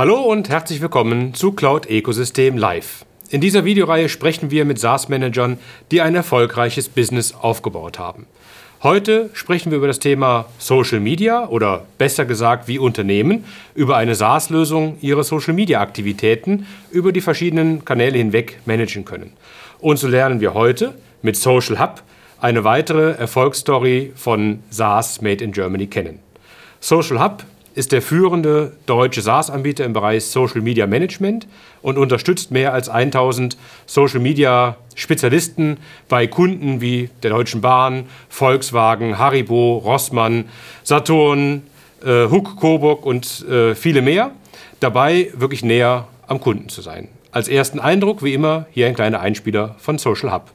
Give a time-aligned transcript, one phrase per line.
[0.00, 3.04] Hallo und herzlich willkommen zu Cloud Ecosystem Live.
[3.28, 5.58] In dieser Videoreihe sprechen wir mit SaaS-Managern,
[5.90, 8.24] die ein erfolgreiches Business aufgebaut haben.
[8.82, 13.44] Heute sprechen wir über das Thema Social Media oder besser gesagt, wie Unternehmen
[13.74, 19.34] über eine SaaS-Lösung ihre Social Media-Aktivitäten über die verschiedenen Kanäle hinweg managen können.
[19.80, 22.02] Und so lernen wir heute mit Social Hub
[22.40, 26.20] eine weitere Erfolgsstory von SaaS Made in Germany kennen.
[26.80, 27.44] Social Hub
[27.74, 31.46] ist der führende deutsche SaaS-Anbieter im Bereich Social Media Management
[31.82, 39.18] und unterstützt mehr als 1000 Social Media Spezialisten bei Kunden wie der Deutschen Bahn, Volkswagen,
[39.18, 40.46] Haribo, Rossmann,
[40.82, 41.62] Saturn,
[42.04, 44.32] äh, Huck, Coburg und äh, viele mehr.
[44.80, 47.08] Dabei wirklich näher am Kunden zu sein.
[47.32, 50.50] Als ersten Eindruck, wie immer, hier ein kleiner Einspieler von Social Hub.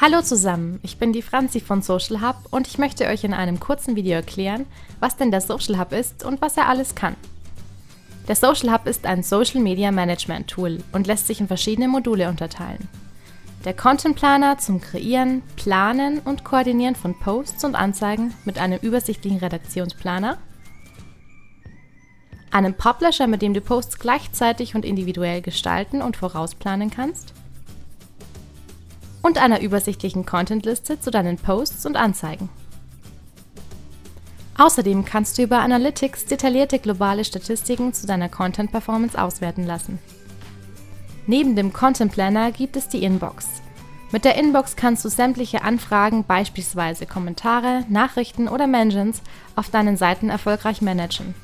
[0.00, 3.58] Hallo zusammen, ich bin die Franzi von Social Hub und ich möchte euch in einem
[3.58, 4.64] kurzen Video erklären,
[5.00, 7.16] was denn der Social Hub ist und was er alles kann.
[8.28, 12.28] Der Social Hub ist ein Social Media Management Tool und lässt sich in verschiedene Module
[12.28, 12.88] unterteilen.
[13.64, 19.40] Der Content Planer zum Kreieren, Planen und Koordinieren von Posts und Anzeigen mit einem übersichtlichen
[19.40, 20.38] Redaktionsplaner,
[22.52, 27.34] einem Publisher, mit dem du Posts gleichzeitig und individuell gestalten und vorausplanen kannst,
[29.28, 32.48] und einer übersichtlichen Contentliste zu deinen Posts und Anzeigen.
[34.56, 39.98] Außerdem kannst du über Analytics detaillierte globale Statistiken zu deiner Content Performance auswerten lassen.
[41.26, 43.46] Neben dem Content Planner gibt es die Inbox.
[44.10, 49.20] Mit der Inbox kannst du sämtliche Anfragen, beispielsweise Kommentare, Nachrichten oder Mentions,
[49.54, 51.34] auf deinen Seiten erfolgreich managen.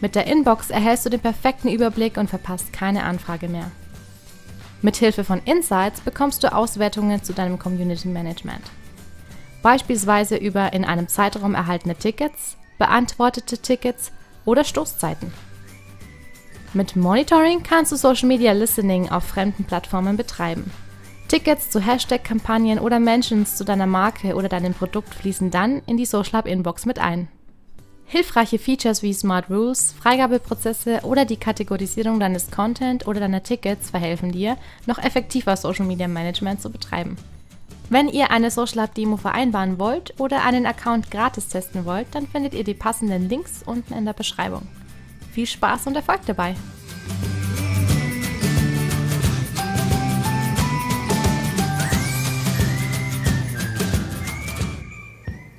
[0.00, 3.70] Mit der Inbox erhältst du den perfekten Überblick und verpasst keine Anfrage mehr.
[4.80, 8.62] Mithilfe von Insights bekommst du Auswertungen zu deinem Community Management.
[9.62, 14.12] Beispielsweise über in einem Zeitraum erhaltene Tickets, beantwortete Tickets
[14.44, 15.32] oder Stoßzeiten.
[16.74, 20.70] Mit Monitoring kannst du Social Media Listening auf fremden Plattformen betreiben.
[21.26, 26.06] Tickets zu Hashtag-Kampagnen oder Mentions zu deiner Marke oder deinem Produkt fließen dann in die
[26.06, 27.28] Social Hub Inbox mit ein.
[28.10, 34.32] Hilfreiche Features wie Smart Rules, Freigabeprozesse oder die Kategorisierung deines Content oder deiner Tickets verhelfen
[34.32, 37.18] dir, noch effektiver Social Media Management zu betreiben.
[37.90, 42.26] Wenn ihr eine Social Hub Demo vereinbaren wollt oder einen Account gratis testen wollt, dann
[42.26, 44.66] findet ihr die passenden Links unten in der Beschreibung.
[45.32, 46.54] Viel Spaß und Erfolg dabei!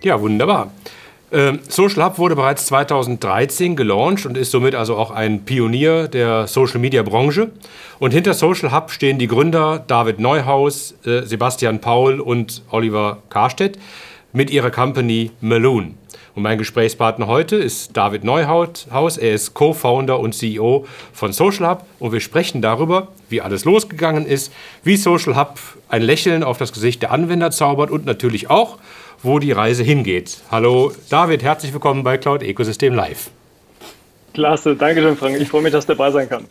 [0.01, 0.71] Ja, wunderbar.
[1.31, 6.47] Ähm, Social Hub wurde bereits 2013 gelauncht und ist somit also auch ein Pionier der
[6.47, 7.51] Social Media Branche.
[7.99, 13.77] Und hinter Social Hub stehen die Gründer David Neuhaus, äh, Sebastian Paul und Oliver Karstedt
[14.33, 15.95] mit ihrer Company Maloon.
[16.35, 19.17] Und mein Gesprächspartner heute ist David Neuhaus.
[19.17, 24.25] Er ist Co-Founder und CEO von Social Hub und wir sprechen darüber, wie alles losgegangen
[24.25, 24.51] ist,
[24.83, 25.59] wie Social Hub
[25.89, 28.77] ein Lächeln auf das Gesicht der Anwender zaubert und natürlich auch,
[29.23, 30.37] wo die Reise hingeht.
[30.51, 33.29] Hallo David, herzlich willkommen bei Cloud Ecosystem Live.
[34.33, 35.39] Klasse, danke schön, Frank.
[35.39, 36.45] Ich freue mich, dass du dabei sein kann.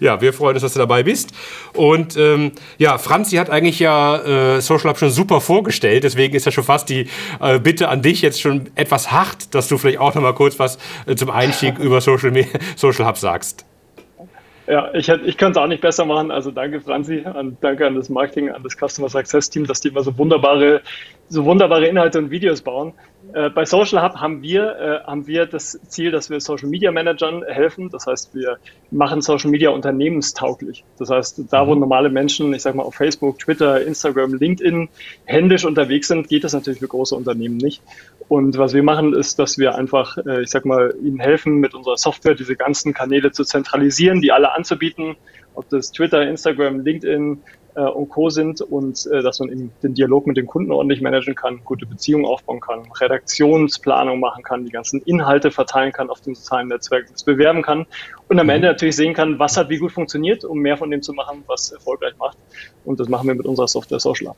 [0.00, 1.30] Ja, wir freuen uns, dass du dabei bist.
[1.72, 6.02] Und ähm, ja, Franzi hat eigentlich ja äh, Social Hub schon super vorgestellt.
[6.02, 7.08] Deswegen ist ja schon fast die
[7.40, 10.58] äh, Bitte an dich jetzt schon etwas hart, dass du vielleicht auch noch mal kurz
[10.58, 12.32] was äh, zum Einstieg über Social,
[12.76, 13.64] Social Hub sagst.
[14.68, 16.30] Ja, ich, ich könnte es auch nicht besser machen.
[16.30, 19.88] Also danke, Franzi, und danke an das Marketing, an das Customer Success Team, dass die
[19.88, 20.82] immer so wunderbare
[21.28, 22.94] so wunderbare Inhalte und Videos bauen.
[23.34, 26.90] Äh, bei Social Hub haben wir, äh, haben wir das Ziel, dass wir Social Media
[26.90, 27.90] Managern helfen.
[27.90, 28.58] Das heißt, wir
[28.90, 30.84] machen Social Media unternehmenstauglich.
[30.98, 31.80] Das heißt, da wo mhm.
[31.80, 34.88] normale Menschen, ich sag mal auf Facebook, Twitter, Instagram, LinkedIn
[35.24, 37.82] händisch unterwegs sind, geht das natürlich für große Unternehmen nicht.
[38.28, 41.74] Und was wir machen, ist, dass wir einfach, äh, ich sag mal, ihnen helfen, mit
[41.74, 45.16] unserer Software diese ganzen Kanäle zu zentralisieren, die alle anzubieten,
[45.54, 47.40] ob das Twitter, Instagram, LinkedIn,
[47.78, 48.28] äh, und Co.
[48.28, 51.86] sind und äh, dass man eben den Dialog mit dem Kunden ordentlich managen kann, gute
[51.86, 57.10] Beziehungen aufbauen kann, Redaktionsplanung machen kann, die ganzen Inhalte verteilen kann auf den sozialen Netzwerken,
[57.12, 57.86] das bewerben kann
[58.28, 58.50] und am mhm.
[58.50, 61.44] Ende natürlich sehen kann, was hat wie gut funktioniert, um mehr von dem zu machen,
[61.46, 62.36] was erfolgreich macht.
[62.84, 64.36] Und das machen wir mit unserer Software Social Up.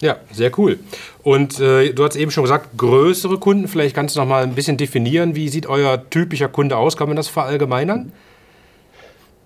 [0.00, 0.78] Ja, sehr cool.
[1.22, 4.54] Und äh, du hast eben schon gesagt, größere Kunden, vielleicht kannst du noch mal ein
[4.54, 6.96] bisschen definieren, wie sieht euer typischer Kunde aus?
[6.96, 8.12] Kann man das verallgemeinern?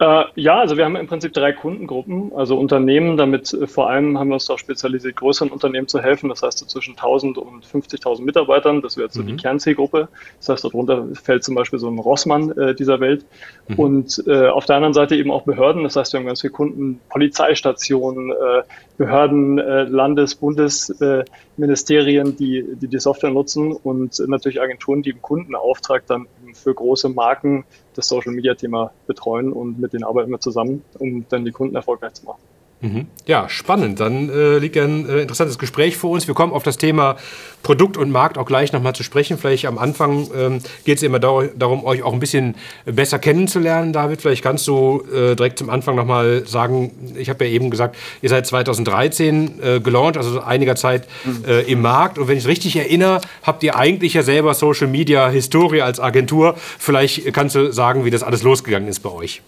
[0.00, 4.18] Äh, ja, also wir haben im Prinzip drei Kundengruppen, also Unternehmen, damit äh, vor allem
[4.18, 7.64] haben wir uns auch spezialisiert, größeren Unternehmen zu helfen, das heißt so zwischen 1000 und
[7.64, 9.28] 50.000 Mitarbeitern, das wäre jetzt so mhm.
[9.28, 10.08] die Kernzielgruppe,
[10.40, 13.24] das heißt darunter fällt zum Beispiel so ein Rossmann äh, dieser Welt
[13.68, 13.78] mhm.
[13.78, 16.52] und äh, auf der anderen Seite eben auch Behörden, das heißt wir haben ganz viele
[16.52, 18.62] Kunden, Polizeistationen, äh,
[18.96, 26.06] Behörden, äh, Landes-, Bundesministerien, die, die die Software nutzen und natürlich Agenturen, die im Kundenauftrag
[26.06, 27.64] dann für große Marken
[27.94, 32.26] das Social-Media-Thema betreuen und mit denen arbeiten wir zusammen, um dann die Kunden erfolgreich zu
[32.26, 32.40] machen.
[32.84, 33.06] Mhm.
[33.24, 33.98] Ja, spannend.
[33.98, 36.26] Dann äh, liegt ja ein äh, interessantes Gespräch vor uns.
[36.28, 37.16] Wir kommen auf das Thema
[37.62, 39.38] Produkt und Markt auch gleich nochmal zu sprechen.
[39.38, 43.94] Vielleicht am Anfang ähm, geht es immer dar darum, euch auch ein bisschen besser kennenzulernen,
[43.94, 44.20] David.
[44.20, 48.28] Vielleicht kannst du äh, direkt zum Anfang nochmal sagen, ich habe ja eben gesagt, ihr
[48.28, 51.08] seid 2013 äh, gelauncht, also einiger Zeit.
[51.46, 52.18] Äh, im Markt.
[52.18, 56.00] Und wenn ich es richtig erinnere, habt ihr eigentlich ja selber Social Media Historie als
[56.00, 56.54] Agentur.
[56.56, 59.42] Vielleicht kannst du sagen, wie das alles losgegangen ist bei euch.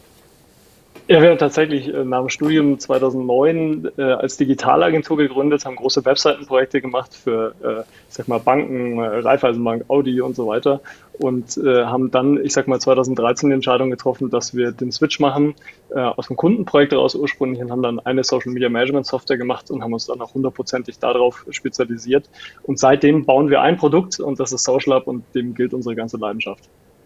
[1.09, 6.05] Ja, wir haben tatsächlich äh, nach dem Studium 2009 äh, als Digitalagentur gegründet, haben große
[6.05, 10.81] Webseitenprojekte gemacht für, äh, ich sag mal, Banken, äh, Raiffeisenbank, Audi und so weiter
[11.13, 15.21] und äh, haben dann, ich sag mal, 2013 die Entscheidung getroffen, dass wir den Switch
[15.21, 15.55] machen
[15.91, 19.71] äh, aus dem Kundenprojekt heraus ursprünglich und haben dann eine Social Media Management Software gemacht
[19.71, 22.29] und haben uns dann auch hundertprozentig darauf spezialisiert.
[22.65, 25.95] Und seitdem bauen wir ein Produkt und das ist Social Lab und dem gilt unsere
[25.95, 26.65] ganze Leidenschaft.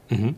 [0.08, 0.36] Mhm.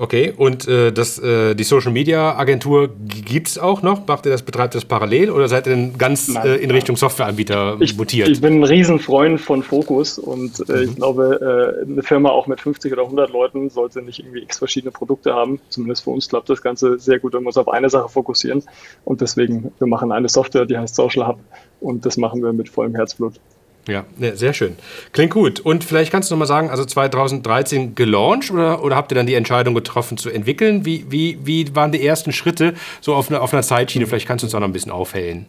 [0.00, 4.06] Okay, und äh, das, äh, die Social Media Agentur gibt es auch noch?
[4.06, 6.96] Macht ihr das, betreibt das parallel oder seid ihr denn ganz nein, äh, in Richtung
[6.96, 8.30] Softwareanbieter ich, mutiert?
[8.30, 10.82] Ich bin ein Riesenfreund von Fokus und äh, mhm.
[10.84, 14.56] ich glaube, äh, eine Firma auch mit 50 oder 100 Leuten sollte nicht irgendwie x
[14.56, 15.60] verschiedene Produkte haben.
[15.68, 18.62] Zumindest für uns klappt das Ganze sehr gut, wenn wir uns auf eine Sache fokussieren.
[19.04, 21.40] Und deswegen, wir machen eine Software, die heißt Social Hub
[21.80, 23.34] und das machen wir mit vollem Herzblut.
[23.90, 24.76] Ja, ne, sehr schön.
[25.12, 25.60] Klingt gut.
[25.60, 29.26] Und vielleicht kannst du noch mal sagen, also 2013 gelauncht oder, oder habt ihr dann
[29.26, 30.84] die Entscheidung getroffen zu entwickeln?
[30.84, 34.06] Wie, wie, wie waren die ersten Schritte so auf, eine, auf einer Zeitschiene?
[34.06, 35.46] Vielleicht kannst du uns auch noch ein bisschen aufhellen.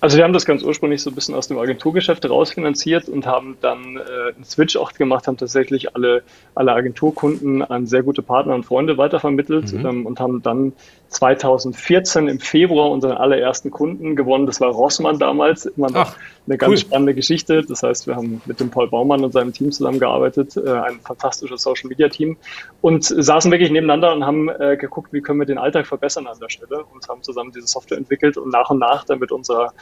[0.00, 3.56] Also wir haben das ganz ursprünglich so ein bisschen aus dem Agenturgeschäft rausfinanziert und haben
[3.60, 6.22] dann äh, einen Switch auch gemacht, haben tatsächlich alle,
[6.54, 9.86] alle Agenturkunden an sehr gute Partner und Freunde weitervermittelt mhm.
[9.86, 10.72] ähm, und haben dann
[11.08, 14.46] 2014 im Februar unseren allerersten Kunden gewonnen.
[14.46, 15.66] Das war Rossmann damals.
[15.66, 16.16] Immer noch Ach,
[16.46, 16.76] eine ganz cool.
[16.78, 17.62] spannende Geschichte.
[17.62, 21.62] Das heißt, wir haben mit dem Paul Baumann und seinem Team zusammengearbeitet, äh, ein fantastisches
[21.62, 22.36] Social Media Team
[22.82, 26.38] und saßen wirklich nebeneinander und haben äh, geguckt, wie können wir den Alltag verbessern an
[26.40, 29.72] der Stelle und haben zusammen diese Software entwickelt und nach und nach dann mit unserer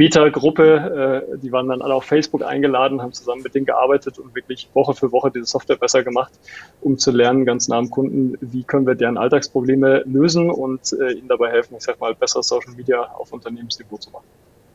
[0.00, 4.34] Beta-Gruppe, äh, die waren dann alle auf Facebook eingeladen, haben zusammen mit denen gearbeitet und
[4.34, 6.32] wirklich Woche für Woche diese Software besser gemacht,
[6.80, 11.12] um zu lernen, ganz nah am Kunden, wie können wir deren Alltagsprobleme lösen und äh,
[11.12, 14.24] ihnen dabei helfen, ich sag mal, besser Social Media auf Unternehmensniveau zu machen.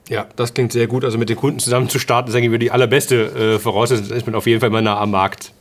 [0.09, 1.03] Ja, das klingt sehr gut.
[1.03, 4.15] Also mit den Kunden zusammen zu starten, ist eigentlich die allerbeste äh, Voraussetzung.
[4.15, 5.54] Ist man auf jeden Fall mal nah am Markt.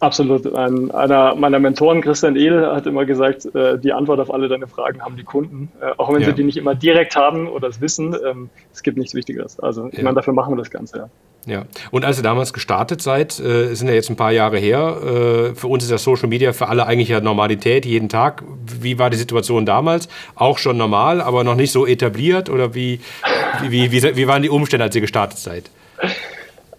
[0.00, 0.52] Absolut.
[0.54, 4.66] Ein, einer meiner Mentoren, Christian Ehl, hat immer gesagt, äh, die Antwort auf alle deine
[4.66, 5.70] Fragen haben die Kunden.
[5.80, 6.28] Äh, auch wenn ja.
[6.28, 9.60] sie die nicht immer direkt haben oder es wissen, ähm, es gibt nichts Wichtigeres.
[9.60, 10.04] Also ich ja.
[10.04, 11.08] meine, dafür machen wir das Ganze, ja.
[11.46, 14.98] Ja, und als ihr damals gestartet seid, äh, sind ja jetzt ein paar Jahre her,
[15.02, 18.42] äh, für uns ist das Social Media für alle eigentlich ja Normalität, jeden Tag.
[18.80, 20.08] Wie war die Situation damals?
[20.34, 22.50] Auch schon normal, aber noch nicht so etabliert?
[22.50, 23.00] Oder wie,
[23.68, 25.70] wie, wie, wie waren die Umstände, als ihr gestartet seid?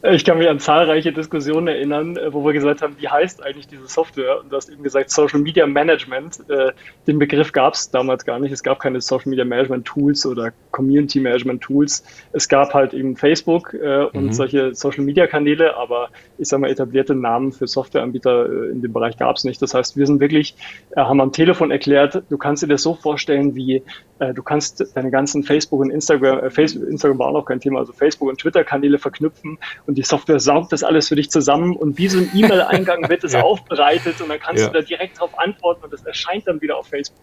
[0.04, 3.68] Ich kann mich an zahlreiche Diskussionen erinnern, äh, wo wir gesagt haben, wie heißt eigentlich
[3.68, 4.42] diese Software?
[4.42, 6.40] Und du hast eben gesagt, Social Media Management.
[6.50, 6.72] Äh,
[7.06, 8.52] den Begriff gab es damals gar nicht.
[8.52, 12.04] Es gab keine Social Media Management Tools oder Community Management Tools.
[12.32, 14.34] Es gab halt eben Facebook äh, und mhm.
[14.34, 16.10] solche Social Media Kanäle, aber
[16.40, 19.62] ich sage mal, etablierte Namen für Softwareanbieter in dem Bereich gab es nicht.
[19.62, 20.56] Das heißt, wir sind wirklich,
[20.96, 23.84] haben am Telefon erklärt, du kannst dir das so vorstellen, wie
[24.20, 28.30] du kannst deine ganzen Facebook und Instagram, Instagram war auch noch kein Thema, also Facebook
[28.30, 29.58] und Twitter Kanäle verknüpfen
[29.92, 33.26] und die Software saugt das alles für dich zusammen und wie so ein E-Mail-Eingang wird
[33.26, 33.42] es ja.
[33.42, 34.70] aufbereitet und dann kannst ja.
[34.70, 37.18] du da direkt darauf antworten und das erscheint dann wieder auf Facebook.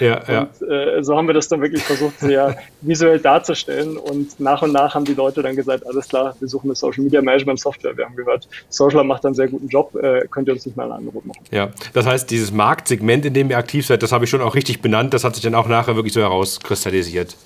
[0.00, 3.98] Ja, und äh, so haben wir das dann wirklich versucht, sehr visuell darzustellen.
[3.98, 7.04] Und nach und nach haben die Leute dann gesagt, alles klar, wir suchen eine Social
[7.04, 7.94] Media Management Software.
[7.94, 10.86] Wir haben gehört, Social macht einen sehr guten Job, äh, könnt ihr uns nicht mal
[10.86, 11.44] ein Angebot machen.
[11.50, 14.54] Ja, das heißt, dieses Marktsegment, in dem ihr aktiv seid, das habe ich schon auch
[14.54, 15.12] richtig benannt.
[15.12, 17.36] Das hat sich dann auch nachher wirklich so herauskristallisiert.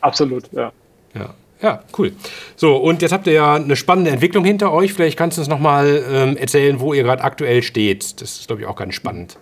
[0.00, 0.72] Absolut, ja.
[1.14, 1.34] Ja.
[1.60, 2.12] Ja, cool.
[2.56, 4.92] So, und jetzt habt ihr ja eine spannende Entwicklung hinter euch.
[4.94, 8.20] Vielleicht kannst du uns nochmal ähm, erzählen, wo ihr gerade aktuell steht.
[8.20, 9.38] Das ist, glaube ich, auch ganz spannend.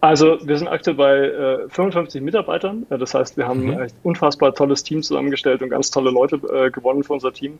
[0.00, 2.84] Also wir sind aktuell bei äh, 55 Mitarbeitern.
[2.90, 3.78] Das heißt, wir haben mhm.
[3.78, 7.58] ein unfassbar tolles Team zusammengestellt und ganz tolle Leute äh, gewonnen für unser Team.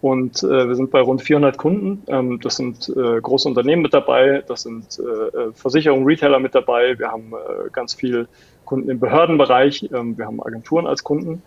[0.00, 2.02] Und äh, wir sind bei rund 400 Kunden.
[2.06, 6.54] Ähm, das sind äh, große Unternehmen mit dabei, das sind äh, äh, Versicherungen, Retailer mit
[6.54, 6.98] dabei.
[6.98, 7.34] Wir haben
[7.72, 8.26] ganz viel
[8.64, 9.90] Kunden im Behördenbereich.
[9.92, 11.42] Ähm, wir haben Agenturen als Kunden.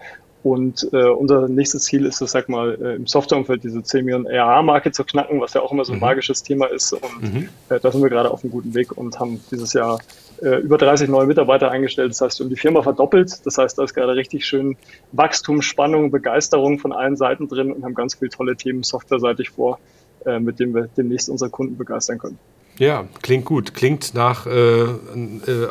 [0.46, 4.28] Und äh, unser nächstes Ziel ist es, sag mal, äh, im Softwareumfeld diese 10 Millionen
[4.28, 6.02] ARA-Marke zu knacken, was ja auch immer so ein mhm.
[6.02, 6.94] magisches Thema ist.
[6.94, 7.50] Und mhm.
[7.70, 9.98] äh, da sind wir gerade auf einem guten Weg und haben dieses Jahr
[10.44, 12.12] äh, über 30 neue Mitarbeiter eingestellt.
[12.12, 13.44] Das heißt, wir haben die Firma verdoppelt.
[13.44, 14.78] Das heißt, da ist gerade richtig schön
[15.14, 19.80] Wachstum, Spannung, Begeisterung von allen Seiten drin und haben ganz viele tolle Themen softwareseitig vor,
[20.28, 22.38] äh, mit denen wir demnächst unsere Kunden begeistern können.
[22.78, 23.74] Ja, klingt gut.
[23.74, 24.88] Klingt nach, äh, äh,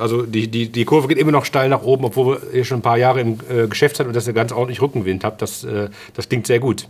[0.01, 2.83] also die, die, die Kurve geht immer noch steil nach oben, obwohl ihr schon ein
[2.83, 5.43] paar Jahre im äh, Geschäft seid und dass ihr ganz ordentlich Rückenwind habt.
[5.43, 6.89] Das, äh, das klingt sehr gut.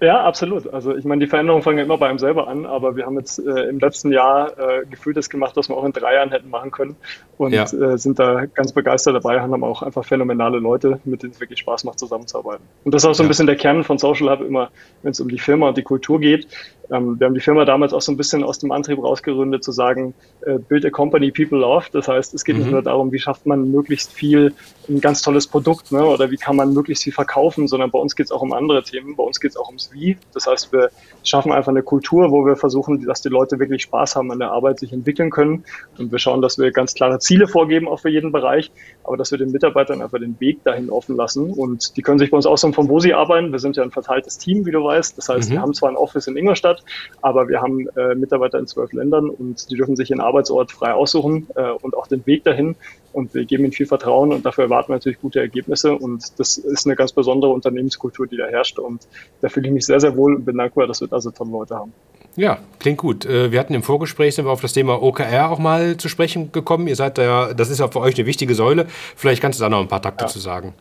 [0.00, 0.72] Ja, absolut.
[0.72, 3.18] Also ich meine, die Veränderungen fangen ja immer bei einem selber an, aber wir haben
[3.18, 6.48] jetzt äh, im letzten Jahr äh, gefühltes gemacht, was wir auch in drei Jahren hätten
[6.48, 6.96] machen können
[7.36, 7.66] und ja.
[7.66, 11.84] sind da ganz begeistert dabei, haben auch einfach phänomenale Leute, mit denen es wirklich Spaß
[11.84, 12.64] macht, zusammenzuarbeiten.
[12.84, 14.70] Und das ist auch so ein bisschen der Kern von Social Hub immer,
[15.02, 16.48] wenn es um die Firma und die Kultur geht.
[16.90, 19.72] Ähm, wir haben die Firma damals auch so ein bisschen aus dem Antrieb rausgeründet, zu
[19.72, 21.86] sagen, äh, build a company people love.
[21.92, 22.62] Das heißt, es geht mhm.
[22.62, 24.54] nicht nur darum, wie schafft man möglichst viel,
[24.88, 28.16] ein ganz tolles Produkt, ne, oder wie kann man möglichst viel verkaufen, sondern bei uns
[28.16, 29.16] geht es auch um andere Themen.
[29.16, 30.16] Bei uns geht es auch ums Wie.
[30.34, 30.90] Das heißt, wir
[31.22, 34.50] schaffen einfach eine Kultur, wo wir versuchen, dass die Leute wirklich Spaß haben an der
[34.50, 35.64] Arbeit, sich entwickeln können.
[35.98, 38.70] Und wir schauen, dass wir ganz klare Ziele vorgeben, auch für jeden Bereich,
[39.04, 41.52] aber dass wir den Mitarbeitern einfach den Weg dahin offen lassen.
[41.52, 43.52] Und die können sich bei uns aussuchen, von wo sie arbeiten.
[43.52, 45.16] Wir sind ja ein verteiltes Team, wie du weißt.
[45.16, 45.54] Das heißt, mhm.
[45.54, 46.79] wir haben zwar ein Office in Ingolstadt,
[47.22, 50.92] aber wir haben äh, Mitarbeiter in zwölf Ländern und die dürfen sich ihren Arbeitsort frei
[50.92, 52.76] aussuchen äh, und auch den Weg dahin.
[53.12, 55.92] Und wir geben ihnen viel Vertrauen und dafür erwarten wir natürlich gute Ergebnisse.
[55.92, 58.78] Und das ist eine ganz besondere Unternehmenskultur, die da herrscht.
[58.78, 59.08] Und
[59.40, 61.50] da fühle ich mich sehr, sehr wohl und bin dankbar, dass wir da so tolle
[61.50, 61.92] Leute haben.
[62.36, 63.26] Ja, klingt gut.
[63.26, 66.52] Äh, wir hatten im Vorgespräch sind wir auf das Thema OKR auch mal zu sprechen
[66.52, 66.86] gekommen.
[66.86, 68.86] Ihr seid da ja, das ist ja für euch eine wichtige Säule.
[69.16, 70.28] Vielleicht kannst du da noch ein paar Takte ja.
[70.28, 70.74] zu sagen.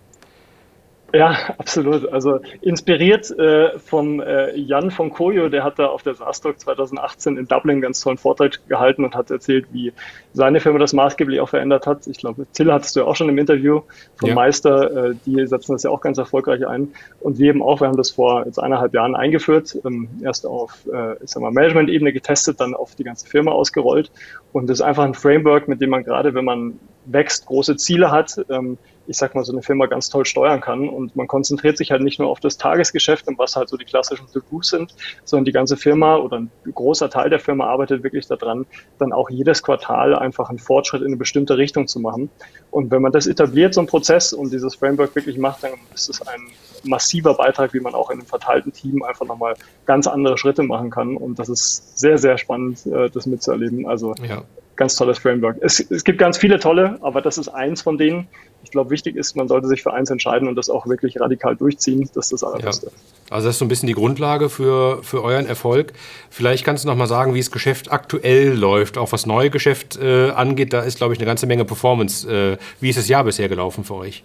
[1.14, 2.12] Ja, absolut.
[2.12, 7.38] Also inspiriert äh, vom äh, Jan von Koyo, der hat da auf der SaaStock 2018
[7.38, 9.94] in Dublin einen ganz tollen Vortrag gehalten und hat erzählt, wie
[10.34, 12.08] seine Firma das maßgeblich auch verändert hat.
[12.08, 13.82] Ich glaube, Till hattest du ja auch schon im Interview
[14.18, 14.36] vom ja.
[14.36, 16.90] Meister, äh, die setzen das ja auch ganz erfolgreich ein.
[17.22, 20.88] Und wir eben auch, wir haben das vor jetzt eineinhalb Jahren eingeführt, ähm, erst auf,
[20.92, 24.12] äh, ich sag mal, Management-Ebene getestet, dann auf die ganze Firma ausgerollt.
[24.54, 28.12] Und das ist einfach ein Framework, mit dem man gerade, wenn man wächst, große Ziele
[28.12, 28.78] hat, ähm,
[29.10, 30.88] ich sag mal, so eine Firma ganz toll steuern kann.
[30.88, 33.86] Und man konzentriert sich halt nicht nur auf das Tagesgeschäft und was halt so die
[33.86, 34.94] klassischen To-Dos sind,
[35.26, 38.68] sondern die ganze Firma oder ein großer Teil der Firma arbeitet wirklich daran,
[39.00, 42.30] dann auch jedes Quartal einfach einen Fortschritt in eine bestimmte Richtung zu machen.
[42.70, 46.10] Und wenn man das etabliert, so ein Prozess und dieses Framework wirklich macht, dann ist
[46.10, 46.42] es ein
[46.84, 50.92] massiver Beitrag, wie man auch in einem verteilten Team einfach nochmal ganz andere Schritte machen
[50.92, 51.18] kann.
[51.18, 53.88] Und das ist sehr, sehr spannend, äh, das mitzuerleben.
[53.88, 54.44] Also ja
[54.80, 55.58] ganz tolles Framework.
[55.62, 58.28] Es, es gibt ganz viele tolle, aber das ist eins von denen.
[58.64, 61.56] Ich glaube, wichtig ist, man sollte sich für eins entscheiden und das auch wirklich radikal
[61.56, 62.10] durchziehen.
[62.16, 62.88] Das ist das Allerbeste.
[62.88, 63.36] Ja.
[63.36, 65.94] Also das ist so ein bisschen die Grundlage für, für euren Erfolg.
[66.30, 69.98] Vielleicht kannst du noch mal sagen, wie das Geschäft aktuell läuft, auch was neue Geschäft
[70.02, 70.74] äh, angeht.
[70.74, 72.30] Da ist, glaube ich, eine ganze Menge Performance.
[72.30, 74.24] Äh, wie ist das Jahr bisher gelaufen für euch?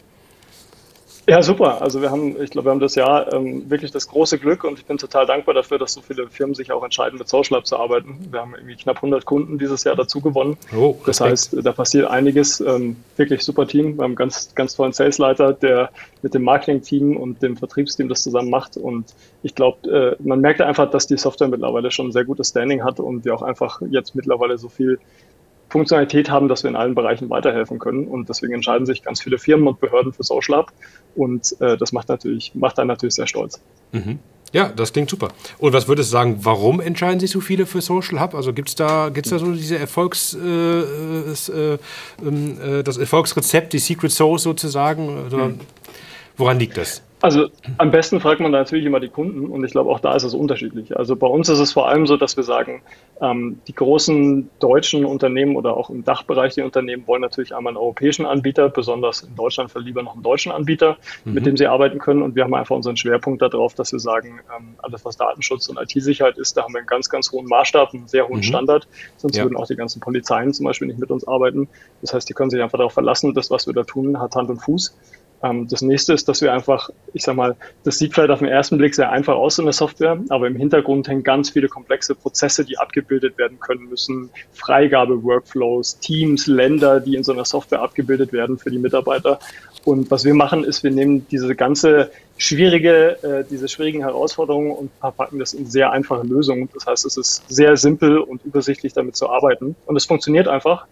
[1.27, 1.81] Ja, super.
[1.81, 4.79] Also wir haben, ich glaube, wir haben das Jahr ähm, wirklich das große Glück und
[4.79, 7.67] ich bin total dankbar dafür, dass so viele Firmen sich auch entscheiden, mit Social Lab
[7.67, 8.29] zu arbeiten.
[8.31, 10.59] Wir haben irgendwie knapp 100 Kunden dieses Jahr dazu gewonnen.
[10.77, 12.61] Oh, das heißt, da passiert einiges.
[12.61, 13.97] Ähm, wirklich super Team.
[13.97, 15.91] Wir haben einen ganz, ganz tollen Salesleiter, der
[16.21, 18.77] mit dem Marketing-Team und dem Vertriebsteam das zusammen macht.
[18.77, 22.49] Und ich glaube, äh, man merkt einfach, dass die Software mittlerweile schon ein sehr gutes
[22.49, 24.99] Standing hat und wir auch einfach jetzt mittlerweile so viel
[25.75, 28.07] Funktionalität haben, dass wir in allen Bereichen weiterhelfen können.
[28.07, 30.73] Und deswegen entscheiden sich ganz viele Firmen und Behörden für Social Lab.
[31.15, 33.61] Und äh, das macht natürlich, macht einen natürlich sehr stolz.
[33.93, 34.19] Mhm.
[34.53, 35.31] Ja, das klingt super.
[35.59, 38.37] Und was würdest du sagen, warum entscheiden sich so viele für Social Hub?
[38.37, 41.79] Also gibt es da, gibt's da so diese Erfolgs, äh, äh,
[42.25, 45.29] ähm, äh, das Erfolgsrezept, die Secret Sauce sozusagen?
[45.29, 45.61] Mhm.
[46.37, 47.03] Woran liegt das?
[47.25, 50.15] Also am besten fragt man da natürlich immer die Kunden und ich glaube auch da
[50.15, 50.95] ist es unterschiedlich.
[50.95, 52.83] Also bei uns ist es vor allem so, dass wir sagen,
[53.23, 57.79] ähm, die großen deutschen Unternehmen oder auch im Dachbereich die Unternehmen wollen natürlich einmal einen
[57.79, 61.33] europäischen Anbieter, besonders in Deutschland für lieber noch einen deutschen Anbieter, mhm.
[61.33, 62.21] mit dem sie arbeiten können.
[62.21, 65.79] Und wir haben einfach unseren Schwerpunkt darauf, dass wir sagen, ähm, alles was Datenschutz und
[65.81, 68.43] IT-Sicherheit ist, da haben wir einen ganz, ganz hohen Maßstab, einen sehr hohen mhm.
[68.43, 68.87] Standard.
[69.17, 69.45] Sonst ja.
[69.45, 71.69] würden auch die ganzen Polizeien zum Beispiel nicht mit uns arbeiten.
[72.03, 74.51] Das heißt, die können sich einfach darauf verlassen, das, was wir da tun, hat Hand
[74.51, 74.95] und Fuß.
[75.45, 78.49] Ähm, das nächste ist, dass wir einfach, ich sag mal, das sieht vielleicht auf den
[78.49, 82.15] ersten Blick sehr einfach aus in der Software, aber im Hintergrund hängen ganz viele komplexe
[82.15, 84.31] Prozesse, die abgebildet werden können müssen.
[84.55, 89.39] Freigabe-Workflows, Teams, Länder, die in so einer Software abgebildet werden für die Mitarbeiter.
[89.85, 94.91] Und was wir machen, ist, wir nehmen diese ganze schwierige, äh, diese schwierigen Herausforderungen und
[94.99, 96.71] verpacken das in sehr einfache Lösungen.
[96.73, 99.77] Das heißt, es ist sehr simpel und übersichtlich damit zu arbeiten.
[99.85, 100.87] Und es funktioniert einfach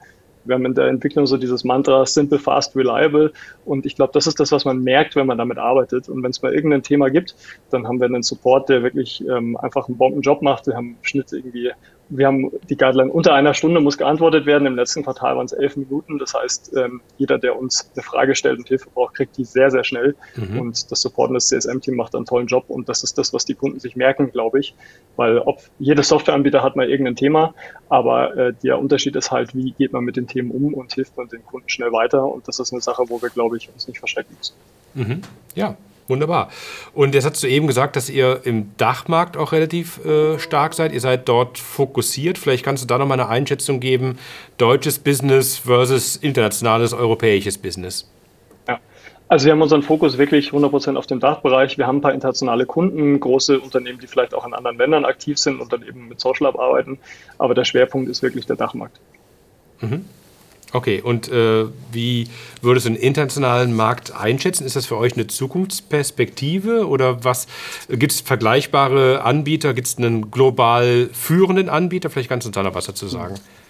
[0.45, 3.33] wir haben in der Entwicklung so dieses Mantra Simple, Fast, Reliable.
[3.65, 6.09] Und ich glaube, das ist das, was man merkt, wenn man damit arbeitet.
[6.09, 7.35] Und wenn es mal irgendein Thema gibt,
[7.71, 10.67] dann haben wir einen Support, der wirklich ähm, einfach einen Bombenjob macht.
[10.67, 11.71] Wir haben im Schnitt irgendwie
[12.09, 14.67] wir haben die Guideline unter einer Stunde muss geantwortet werden.
[14.67, 16.19] Im letzten Quartal waren es elf Minuten.
[16.19, 19.71] Das heißt, ähm, jeder, der uns eine Frage stellt und Hilfe braucht, kriegt die sehr,
[19.71, 20.15] sehr schnell.
[20.37, 20.61] Mhm.
[20.61, 22.65] Und das Support und das CSM-Team macht einen tollen Job.
[22.69, 24.75] Und das ist das, was die Kunden sich merken, glaube ich.
[25.17, 27.55] Weil ob jeder Softwareanbieter hat mal irgendein Thema,
[27.89, 31.17] aber äh, der Unterschied ist halt, wie geht man mit den Themen um und hilft
[31.17, 32.27] man den Kunden schnell weiter.
[32.27, 34.55] Und das ist eine Sache, wo wir, glaube ich, uns nicht verstecken müssen.
[34.95, 35.23] Mhm.
[35.55, 35.77] Ja,
[36.09, 36.51] Wunderbar.
[36.95, 40.93] Und jetzt hast du eben gesagt, dass ihr im Dachmarkt auch relativ äh, stark seid.
[40.93, 42.39] Ihr seid dort fokussiert.
[42.39, 44.19] Vielleicht kannst du da nochmal eine Einschätzung geben.
[44.59, 48.11] Deutsches Business versus internationales europäisches Business.
[48.67, 48.81] Ja,
[49.29, 51.79] also wir haben unseren Fokus wirklich 100% auf dem Dachbereich.
[51.79, 55.39] Wir haben ein paar internationale Kunden, große Unternehmen, die vielleicht auch in anderen Ländern aktiv
[55.39, 56.99] sind und dann eben mit Social Lab arbeiten.
[57.39, 59.01] Aber der Schwerpunkt ist wirklich der Dachmarkt.
[59.81, 60.05] Mhm.
[60.73, 62.29] Okay, und äh, wie
[62.63, 64.65] würdest du den internationalen Markt einschätzen?
[64.65, 67.47] Ist das für euch eine Zukunftsperspektive oder was
[67.91, 69.75] gibt es vergleichbare Anbieter?
[69.75, 72.09] Gibt es einen global führenden Anbieter?
[72.09, 73.35] Vielleicht kannst du uns da was dazu sagen.
[73.35, 73.62] Mhm.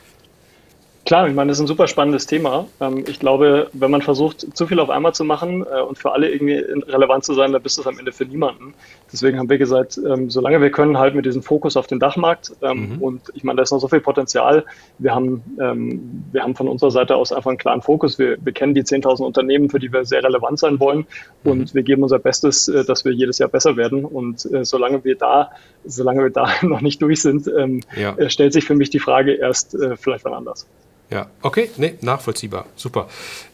[1.05, 2.67] Klar, ich meine, das ist ein super spannendes Thema.
[2.81, 6.13] Ähm, ich glaube, wenn man versucht, zu viel auf einmal zu machen äh, und für
[6.13, 8.75] alle irgendwie relevant zu sein, dann bist du es am Ende für niemanden.
[9.13, 12.53] Deswegen haben wir gesagt, ähm, solange wir können, halt mit diesem Fokus auf den Dachmarkt.
[12.63, 13.03] Ähm, mhm.
[13.03, 14.65] Und ich meine, da ist noch so viel Potenzial.
[14.99, 18.19] Wir haben, wir haben von unserer Seite aus einfach einen klaren Fokus.
[18.19, 21.07] Wir, wir kennen die 10.000 Unternehmen, für die wir sehr relevant sein wollen.
[21.45, 21.75] Und mhm.
[21.75, 24.05] wir geben unser Bestes, äh, dass wir jedes Jahr besser werden.
[24.05, 25.51] Und äh, solange wir da,
[25.85, 27.51] solange wir da noch nicht durch sind,
[27.97, 28.17] ja.
[28.29, 30.67] stellt sich für mich die Frage erst vielleicht wann anders.
[31.13, 32.65] Ja, okay, nee, nachvollziehbar.
[32.75, 33.07] Super.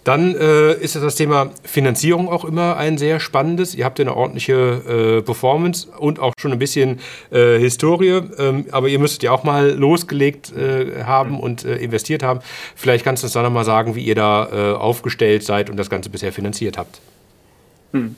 [0.05, 3.75] Dann äh, ist das Thema Finanzierung auch immer ein sehr spannendes.
[3.75, 7.01] Ihr habt eine ordentliche äh, Performance und auch schon ein bisschen
[7.33, 12.23] äh, Historie, ähm, aber ihr müsstet ja auch mal losgelegt äh, haben und äh, investiert
[12.23, 12.39] haben.
[12.77, 15.91] Vielleicht kannst du uns da nochmal sagen, wie ihr da äh, aufgestellt seid und das
[15.91, 17.01] Ganze bisher finanziert habt.
[17.93, 18.17] Hm.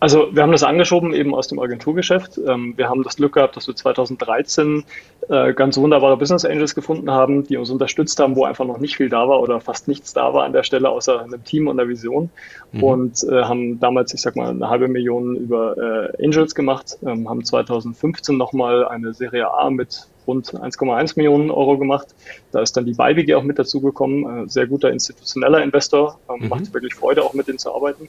[0.00, 2.38] Also wir haben das angeschoben eben aus dem Agenturgeschäft.
[2.38, 4.84] Ähm, wir haben das Glück gehabt, dass wir 2013
[5.28, 8.96] äh, ganz wunderbare Business Angels gefunden haben, die uns unterstützt haben, wo einfach noch nicht
[8.96, 11.78] viel da war oder fast nichts da war an der Stelle, außer einem Team und
[11.78, 12.30] einer Vision.
[12.72, 12.82] Mhm.
[12.82, 17.28] Und äh, haben damals, ich sag mal, eine halbe Million über äh, Angels gemacht, ähm,
[17.28, 22.08] haben 2015 nochmal eine Serie A mit rund 1,1 Millionen Euro gemacht.
[22.52, 26.48] Da ist dann die BayWG auch mit dazugekommen, sehr guter institutioneller Investor, ähm, mhm.
[26.48, 28.08] macht wirklich Freude, auch mit denen zu arbeiten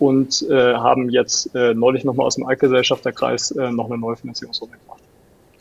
[0.00, 4.78] und äh, haben jetzt äh, neulich nochmal aus dem Altgesellschafterkreis äh, noch eine neue Finanzierungsrunde
[4.78, 5.00] gemacht.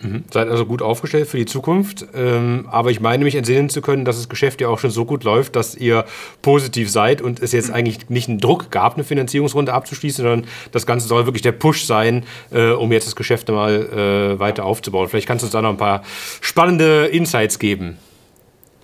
[0.01, 0.23] Mhm.
[0.31, 2.07] Seid also gut aufgestellt für die Zukunft.
[2.15, 5.03] Ähm, aber ich meine mich entsinnen zu können, dass das Geschäft ja auch schon so
[5.03, 6.05] gut läuft, dass ihr
[6.41, 10.85] positiv seid und es jetzt eigentlich nicht einen Druck gab, eine Finanzierungsrunde abzuschließen, sondern das
[10.85, 15.09] Ganze soll wirklich der Push sein, äh, um jetzt das Geschäft mal äh, weiter aufzubauen.
[15.09, 16.03] Vielleicht kannst du uns da noch ein paar
[16.39, 17.97] spannende Insights geben.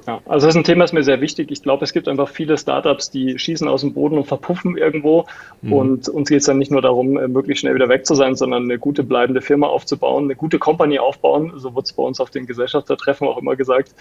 [0.07, 1.49] Ja, also das ist ein Thema, das mir sehr wichtig.
[1.51, 5.25] Ich glaube, es gibt einfach viele Startups, die schießen aus dem Boden und verpuffen irgendwo.
[5.61, 5.73] Mhm.
[5.73, 8.35] Und uns geht es dann nicht nur darum, äh, möglichst schnell wieder weg zu sein,
[8.35, 11.53] sondern eine gute bleibende Firma aufzubauen, eine gute Company aufbauen.
[11.55, 13.95] So wird es bei uns auf den Gesellschaftertreffen auch immer gesagt.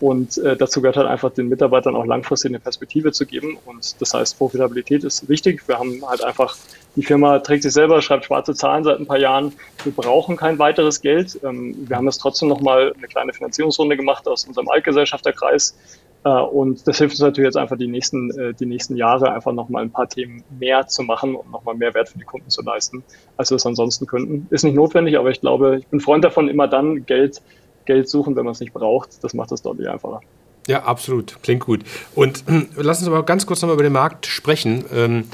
[0.00, 3.58] Und äh, dazu gehört halt einfach den Mitarbeitern auch langfristig eine Perspektive zu geben.
[3.66, 5.68] Und das heißt, Profitabilität ist wichtig.
[5.68, 6.56] Wir haben halt einfach
[6.96, 9.52] die Firma trägt sich selber, schreibt schwarze Zahlen seit ein paar Jahren.
[9.84, 11.38] Wir brauchen kein weiteres Geld.
[11.44, 15.76] Ähm, wir haben jetzt trotzdem nochmal eine kleine Finanzierungsrunde gemacht aus unserem Altgesellschafterkreis.
[16.24, 19.52] Äh, und das hilft uns natürlich jetzt einfach die nächsten, äh, die nächsten Jahre einfach
[19.52, 22.62] nochmal ein paar Themen mehr zu machen und nochmal mehr Wert für die Kunden zu
[22.62, 23.02] leisten,
[23.36, 24.46] als wir es ansonsten könnten.
[24.50, 27.40] Ist nicht notwendig, aber ich glaube, ich bin Freund davon, immer dann Geld,
[27.86, 29.22] Geld suchen, wenn man es nicht braucht.
[29.22, 30.20] Das macht es deutlich einfacher.
[30.66, 31.42] Ja, absolut.
[31.42, 31.80] Klingt gut.
[32.14, 34.84] Und äh, lass uns aber ganz kurz nochmal über den Markt sprechen.
[34.92, 35.24] Ähm,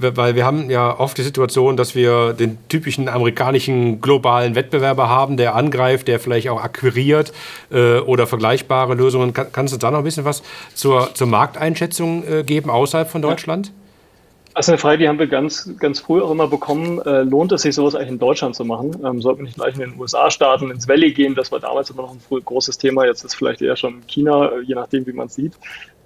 [0.00, 5.36] weil wir haben ja oft die Situation, dass wir den typischen amerikanischen globalen Wettbewerber haben,
[5.36, 7.32] der angreift, der vielleicht auch akquiriert
[7.70, 9.32] äh, oder vergleichbare Lösungen.
[9.32, 10.42] Kann, kannst du da noch ein bisschen was
[10.74, 13.66] zur, zur Markteinschätzung äh, geben außerhalb von Deutschland?
[13.68, 13.72] Ja.
[14.56, 16.98] Also eine Frage, die haben wir ganz, ganz früh auch immer bekommen.
[17.02, 18.96] Äh, lohnt es sich, sowas eigentlich in Deutschland zu machen?
[19.04, 21.34] Ähm, sollten wir nicht gleich in den USA starten, ins Valley gehen?
[21.34, 23.04] Das war damals immer noch ein früh, großes Thema.
[23.04, 25.52] Jetzt ist vielleicht eher schon China, äh, je nachdem, wie man es sieht.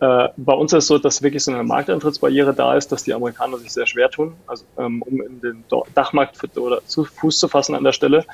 [0.01, 3.15] Äh, bei uns ist es so, dass wirklich so eine Markteintrittsbarriere da ist, dass die
[3.15, 5.63] Amerikaner sich sehr schwer tun, also ähm, um in den
[5.95, 8.25] Dachmarkt oder zu Fuß zu fassen an der Stelle.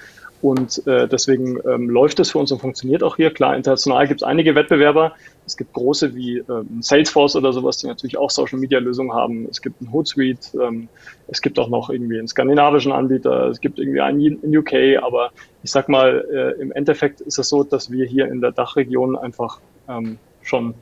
[0.43, 3.33] Und äh, deswegen ähm, läuft es für uns und funktioniert auch hier.
[3.33, 5.13] Klar, international gibt es einige Wettbewerber.
[5.47, 9.47] Es gibt große wie ähm, Salesforce oder sowas, die natürlich auch Social Media Lösungen haben.
[9.51, 10.59] Es gibt einen Hootsuite.
[10.63, 10.89] Ähm,
[11.29, 13.49] es gibt auch noch irgendwie einen skandinavischen Anbieter.
[13.49, 15.03] Es gibt irgendwie einen in UK.
[15.03, 15.31] Aber
[15.63, 19.17] ich sag mal, äh, im Endeffekt ist es so, dass wir hier in der Dachregion
[19.17, 20.75] einfach ähm, schon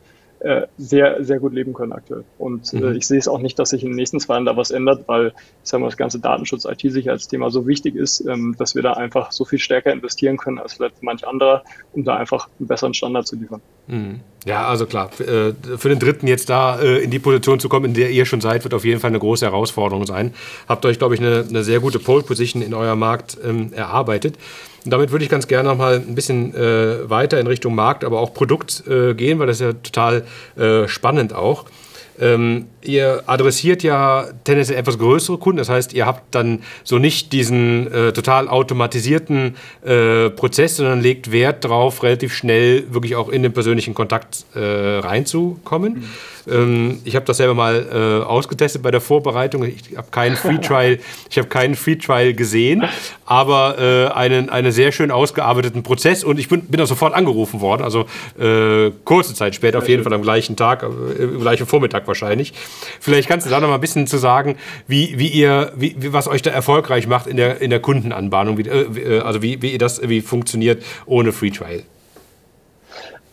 [0.77, 2.25] sehr, sehr gut leben können aktuell.
[2.39, 2.97] Und äh, mhm.
[2.97, 5.09] ich sehe es auch nicht, dass sich in den nächsten zwei Jahren da was ändert,
[5.09, 8.93] weil ich sage mal, das ganze Datenschutz, IT-Sicherheitsthema so wichtig ist, ähm, dass wir da
[8.93, 12.93] einfach so viel stärker investieren können als vielleicht manch anderer, um da einfach einen besseren
[12.93, 13.63] Standard zu liefern.
[13.87, 14.21] Mhm.
[14.45, 17.95] Ja, also klar, äh, für den Dritten jetzt da in die Position zu kommen, in
[17.95, 20.35] der ihr schon seid, wird auf jeden Fall eine große Herausforderung sein.
[20.69, 24.37] Habt euch, glaube ich, eine, eine sehr gute Pole-Position in eurem Markt ähm, erarbeitet.
[24.85, 28.05] Und damit würde ich ganz gerne noch mal ein bisschen äh, weiter in Richtung Markt,
[28.05, 30.25] aber auch Produkt äh, gehen, weil das ist ja total
[30.57, 31.65] äh, spannend auch.
[32.21, 37.33] Ähm, ihr adressiert ja tendenziell etwas größere Kunden, das heißt, ihr habt dann so nicht
[37.33, 43.43] diesen äh, total automatisierten äh, Prozess, sondern legt Wert darauf, relativ schnell wirklich auch in
[43.43, 45.95] den persönlichen Kontakt äh, reinzukommen.
[45.95, 46.05] Mhm.
[46.51, 49.65] Ähm, ich habe das selber mal äh, ausgetestet bei der Vorbereitung.
[49.65, 50.99] Ich habe keinen Free Trial,
[51.31, 52.85] ich habe keinen Free Trial gesehen,
[53.25, 57.61] aber äh, einen, einen sehr schön ausgearbeiteten Prozess und ich bin, bin auch sofort angerufen
[57.61, 57.83] worden.
[57.83, 58.07] Also
[58.39, 62.53] äh, kurze Zeit später, auf jeden Fall am gleichen Tag, im gleichen Vormittag wahrscheinlich.
[63.01, 64.57] Vielleicht kannst du da noch mal ein bisschen zu sagen,
[64.87, 68.63] wie, wie ihr, wie, was euch da erfolgreich macht in der, in der Kundenanbahnung, wie,
[68.63, 71.83] äh, also wie, wie ihr das wie funktioniert ohne Free Trial.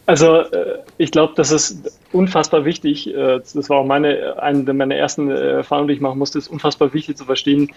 [0.05, 3.13] Also äh, ich glaube, das ist unfassbar wichtig.
[3.13, 6.47] Äh, das war auch meine, eine meiner ersten äh, Erfahrungen, die ich machen musste, ist
[6.47, 7.71] unfassbar wichtig zu verstehen,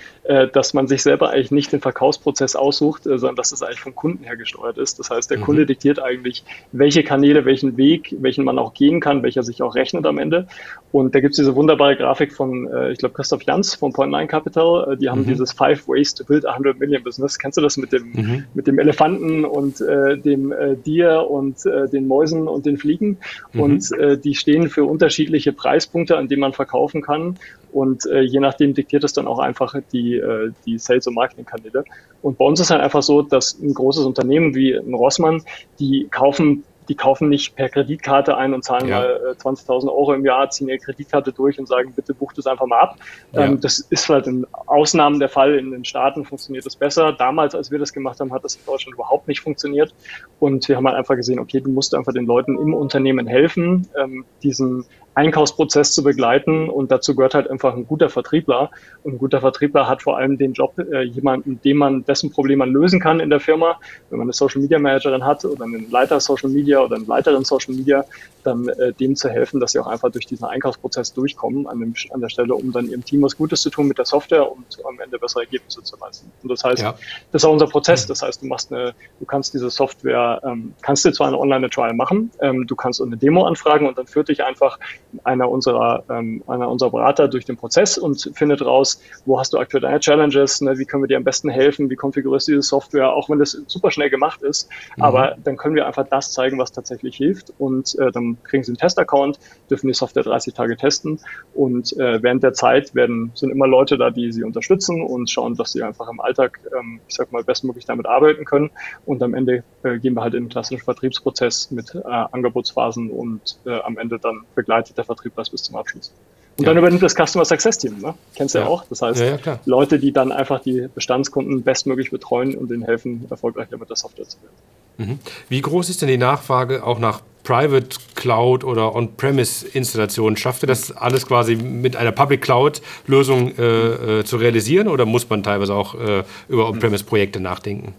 [0.52, 4.24] dass man sich selber eigentlich nicht den Verkaufsprozess aussucht, sondern dass das eigentlich vom Kunden
[4.24, 4.98] her gesteuert ist.
[4.98, 5.42] Das heißt, der mhm.
[5.42, 9.74] Kunde diktiert eigentlich, welche Kanäle, welchen Weg, welchen man auch gehen kann, welcher sich auch
[9.74, 10.46] rechnet am Ende.
[10.92, 14.26] Und da gibt es diese wunderbare Grafik von, ich glaube, Christoph Jans von Point Nine
[14.26, 14.96] Capital.
[14.96, 15.26] Die haben mhm.
[15.26, 17.38] dieses Five Ways to Build a 100 Million Business.
[17.38, 18.44] Kennst du das mit dem, mhm.
[18.54, 23.18] mit dem Elefanten und äh, dem äh, Deer und äh, den Mäusen und den Fliegen?
[23.52, 23.60] Mhm.
[23.60, 23.92] Und
[24.24, 27.38] die stehen für unterschiedliche Preispunkte, an denen man verkaufen kann.
[27.72, 31.84] Und äh, je nachdem diktiert es dann auch einfach die, äh, die Sales- und Marketingkanäle.
[32.22, 35.42] Und bei uns ist halt einfach so, dass ein großes Unternehmen wie ein Rossmann,
[35.78, 39.00] die kaufen die kaufen nicht per Kreditkarte ein und zahlen ja.
[39.00, 42.46] mal 20.000 äh, Euro im Jahr, ziehen ihre Kreditkarte durch und sagen, bitte bucht das
[42.46, 42.96] einfach mal ab.
[43.32, 43.42] Ja.
[43.42, 45.54] Ähm, das ist halt in Ausnahmen der Fall.
[45.54, 47.12] In den Staaten funktioniert das besser.
[47.12, 49.94] Damals, als wir das gemacht haben, hat das in Deutschland überhaupt nicht funktioniert.
[50.40, 53.88] Und wir haben halt einfach gesehen, okay, du musst einfach den Leuten im Unternehmen helfen,
[53.96, 58.70] ähm, diesen Einkaufsprozess zu begleiten und dazu gehört halt einfach ein guter Vertriebler.
[59.02, 62.58] Und ein guter Vertriebler hat vor allem den Job, äh, jemanden, dem man dessen Problem
[62.58, 63.78] man lösen kann in der Firma.
[64.10, 67.44] Wenn man eine Social Media Managerin hat oder einen Leiter Social Media oder eine Leiterin
[67.44, 68.04] Social Media,
[68.42, 71.94] dann äh, dem zu helfen, dass sie auch einfach durch diesen Einkaufsprozess durchkommen an, dem,
[72.10, 74.64] an der Stelle, um dann ihrem Team was Gutes zu tun mit der Software und
[74.84, 76.30] am Ende bessere Ergebnisse zu leisten.
[76.42, 76.92] Und das heißt, ja.
[77.32, 78.06] das ist auch unser Prozess.
[78.06, 81.94] Das heißt, du machst eine, du kannst diese Software, ähm, kannst du zwar eine Online-Trial
[81.94, 84.78] machen, ähm, du kannst eine Demo anfragen und dann führt dich einfach
[85.24, 89.58] einer unserer, ähm, einer unserer Berater durch den Prozess und findet raus, wo hast du
[89.58, 92.62] aktuell deine Challenges, ne, wie können wir dir am besten helfen, wie konfigurierst du diese
[92.62, 94.68] Software, auch wenn das super schnell gemacht ist.
[94.96, 95.02] Mhm.
[95.02, 98.70] Aber dann können wir einfach das zeigen, was tatsächlich hilft und äh, dann kriegen sie
[98.70, 99.38] einen Testaccount,
[99.70, 101.20] dürfen die Software 30 Tage testen
[101.54, 105.54] und äh, während der Zeit werden, sind immer Leute da, die sie unterstützen und schauen,
[105.54, 108.70] dass sie einfach im Alltag, ähm, ich sag mal, bestmöglich damit arbeiten können
[109.06, 113.58] und am Ende äh, gehen wir halt in den klassischen Vertriebsprozess mit äh, Angebotsphasen und
[113.66, 116.12] äh, am Ende dann begleitet der Vertrieb das bis zum Abschluss.
[116.56, 116.70] Und ja.
[116.70, 118.14] dann übernimmt das Customer Success Team, ne?
[118.36, 118.64] Kennst du ja.
[118.64, 118.84] ja auch.
[118.88, 123.76] Das heißt, ja, Leute, die dann einfach die Bestandskunden bestmöglich betreuen und ihnen helfen, erfolgreicher
[123.76, 124.54] mit der Software zu werden.
[124.96, 125.18] Mhm.
[125.48, 130.36] Wie groß ist denn die Nachfrage auch nach Private Cloud oder On-Premise-Installationen?
[130.36, 135.28] Schafft ihr das alles quasi mit einer Public Cloud-Lösung äh, äh, zu realisieren oder muss
[135.28, 137.94] man teilweise auch äh, über On-Premise-Projekte nachdenken?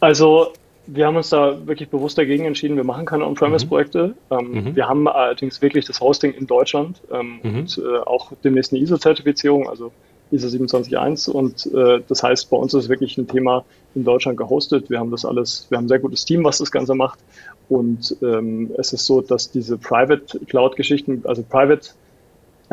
[0.00, 0.52] Also
[0.86, 4.14] wir haben uns da wirklich bewusst dagegen entschieden, wir machen keine On-Premise-Projekte.
[4.30, 4.38] Mhm.
[4.38, 4.76] Ähm, mhm.
[4.76, 7.54] Wir haben allerdings wirklich das Hosting in Deutschland ähm, mhm.
[7.56, 9.92] und äh, auch demnächst eine ISO-Zertifizierung, also
[10.30, 14.90] ISO 271 und äh, das heißt, bei uns ist wirklich ein Thema in Deutschland gehostet.
[14.90, 17.18] Wir haben das alles, wir haben ein sehr gutes Team, was das Ganze macht
[17.68, 21.90] und ähm, es ist so, dass diese Private Cloud-Geschichten, also Private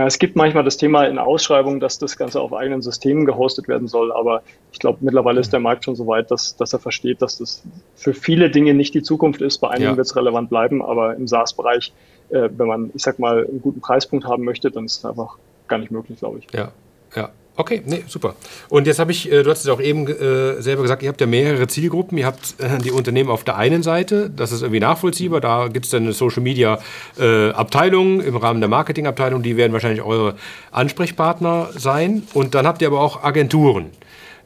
[0.02, 3.68] ja, es gibt manchmal das Thema in Ausschreibungen, dass das Ganze auf eigenen Systemen gehostet
[3.68, 6.80] werden soll, aber ich glaube, mittlerweile ist der Markt schon so weit, dass, dass er
[6.80, 7.62] versteht, dass das
[7.94, 9.60] für viele Dinge nicht die Zukunft ist.
[9.60, 9.98] Bei einigen ja.
[9.98, 11.94] wird es relevant bleiben, aber im SaaS-Bereich,
[12.30, 15.38] äh, wenn man, ich sag mal, einen guten Preispunkt haben möchte, dann ist es einfach
[15.68, 16.48] gar nicht möglich, glaube ich.
[16.52, 16.72] Ja,
[17.16, 17.30] ja.
[17.58, 18.36] Okay, nee, super.
[18.70, 21.20] Und jetzt habe ich, äh, du hast es auch eben äh, selber gesagt, ihr habt
[21.20, 22.18] ja mehrere Zielgruppen.
[22.18, 25.42] Ihr habt äh, die Unternehmen auf der einen Seite, das ist irgendwie nachvollziehbar.
[25.42, 26.80] Da gibt es dann eine Social Media
[27.20, 30.36] äh, Abteilung im Rahmen der Marketingabteilung, die werden wahrscheinlich eure
[30.72, 32.24] Ansprechpartner sein.
[32.34, 33.92] Und dann habt ihr aber auch Agenturen.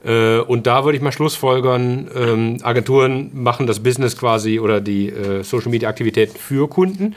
[0.06, 5.10] Äh, und da würde ich mal schlussfolgern, ähm, Agenturen machen das Business quasi oder die
[5.10, 7.16] äh, Social Media Aktivitäten für Kunden.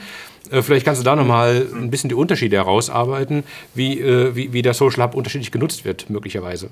[0.50, 4.62] Äh, vielleicht kannst du da nochmal ein bisschen die Unterschiede herausarbeiten, wie, äh, wie, wie
[4.62, 6.70] der Social Hub unterschiedlich genutzt wird, möglicherweise.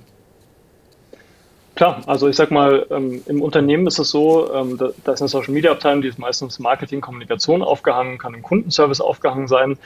[1.77, 5.29] Klar, also ich sag mal, ähm, im Unternehmen ist es so, ähm, da, ist eine
[5.29, 9.77] Social Media Abteilung, die ist meistens Marketing, Kommunikation aufgehangen, kann im Kundenservice aufgehangen sein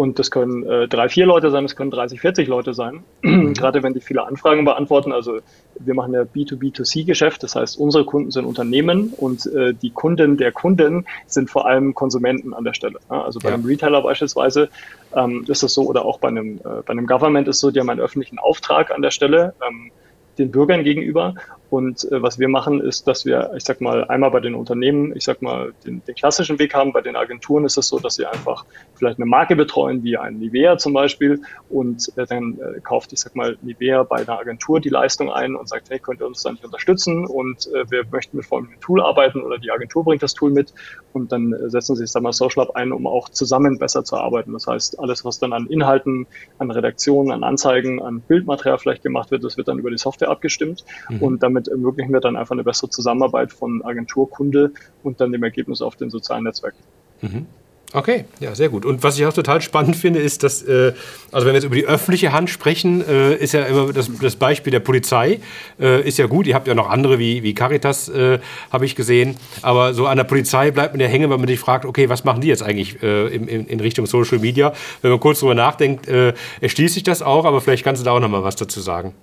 [0.00, 3.82] und das können äh, drei, vier Leute sein, das können 30, 40 Leute sein, gerade
[3.82, 5.12] wenn die viele Anfragen beantworten.
[5.12, 5.40] Also
[5.78, 10.52] wir machen ja B2B2C-Geschäft, das heißt, unsere Kunden sind Unternehmen und äh, die Kunden der
[10.52, 12.98] Kunden sind vor allem Konsumenten an der Stelle.
[13.10, 13.24] Ja?
[13.24, 13.56] Also bei ja.
[13.56, 14.70] einem Retailer beispielsweise
[15.14, 17.70] ähm, ist das so oder auch bei einem, äh, bei einem Government ist es so,
[17.70, 19.52] die haben einen öffentlichen Auftrag an der Stelle.
[19.68, 19.90] Ähm,
[20.38, 21.34] den Bürgern gegenüber
[21.70, 25.16] Und äh, was wir machen, ist, dass wir, ich sag mal, einmal bei den Unternehmen,
[25.16, 26.92] ich sag mal, den, den klassischen Weg haben.
[26.92, 30.38] Bei den Agenturen ist es so, dass sie einfach vielleicht eine Marke betreuen, wie ein
[30.38, 34.80] Nivea zum Beispiel, und äh, dann äh, kauft, ich sag mal, Nivea bei einer Agentur
[34.80, 37.26] die Leistung ein und sagt, hey, könnt ihr uns da nicht unterstützen?
[37.26, 40.74] Und äh, wir möchten mit folgendem Tool arbeiten oder die Agentur bringt das Tool mit
[41.12, 44.04] und dann äh, setzen sie, ich sag mal, Social Lab ein, um auch zusammen besser
[44.04, 44.52] zu arbeiten.
[44.52, 46.26] Das heißt, alles, was dann an Inhalten,
[46.58, 50.30] an Redaktionen, an Anzeigen, an Bildmaterial vielleicht gemacht wird, das wird dann über die Software
[50.30, 51.22] abgestimmt mhm.
[51.22, 55.42] und damit ermöglichen wir dann einfach eine bessere Zusammenarbeit von Agentur, Kunde und dann dem
[55.42, 56.78] Ergebnis auf den sozialen Netzwerken.
[57.22, 57.46] Mhm.
[57.92, 58.84] Okay, ja, sehr gut.
[58.84, 60.92] Und was ich auch total spannend finde, ist, dass, äh,
[61.32, 64.36] also wenn wir jetzt über die öffentliche Hand sprechen, äh, ist ja immer das, das
[64.36, 65.40] Beispiel der Polizei,
[65.80, 66.46] äh, ist ja gut.
[66.46, 68.38] Ihr habt ja noch andere wie, wie Caritas, äh,
[68.70, 69.36] habe ich gesehen.
[69.62, 72.22] Aber so an der Polizei bleibt man ja hängen, wenn man sich fragt, okay, was
[72.22, 74.72] machen die jetzt eigentlich äh, in, in, Richtung Social Media?
[75.02, 78.12] Wenn man kurz drüber nachdenkt, äh, erschließt sich das auch, aber vielleicht kannst du da
[78.12, 79.14] auch noch mal was dazu sagen.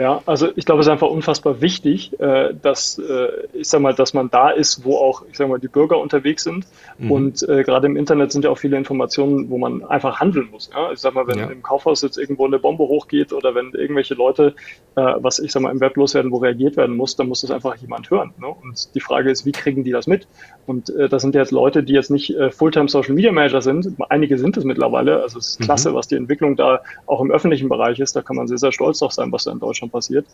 [0.00, 3.92] Ja, also ich glaube, es ist einfach unfassbar wichtig, äh, dass äh, ich sag mal,
[3.92, 6.66] dass man da ist, wo auch, ich sag mal, die Bürger unterwegs sind.
[6.96, 7.10] Mhm.
[7.10, 10.70] Und äh, gerade im Internet sind ja auch viele Informationen, wo man einfach handeln muss.
[10.72, 10.90] Ja?
[10.90, 11.48] Ich sag mal, wenn ja.
[11.48, 14.54] im Kaufhaus jetzt irgendwo eine Bombe hochgeht oder wenn irgendwelche Leute,
[14.96, 17.50] äh, was ich sag mal, im Web loswerden, wo reagiert werden muss, dann muss das
[17.50, 18.32] einfach jemand hören.
[18.40, 18.46] Ne?
[18.46, 20.26] Und die Frage ist, wie kriegen die das mit?
[20.66, 23.88] Und äh, das sind jetzt Leute, die jetzt nicht äh, Fulltime Social Media Manager sind.
[24.08, 25.22] Einige sind es mittlerweile.
[25.22, 25.94] Also es ist klasse, mhm.
[25.94, 28.14] was die Entwicklung da auch im öffentlichen Bereich ist.
[28.14, 30.26] Da kann man sehr, sehr stolz drauf sein, was da in Deutschland passiert.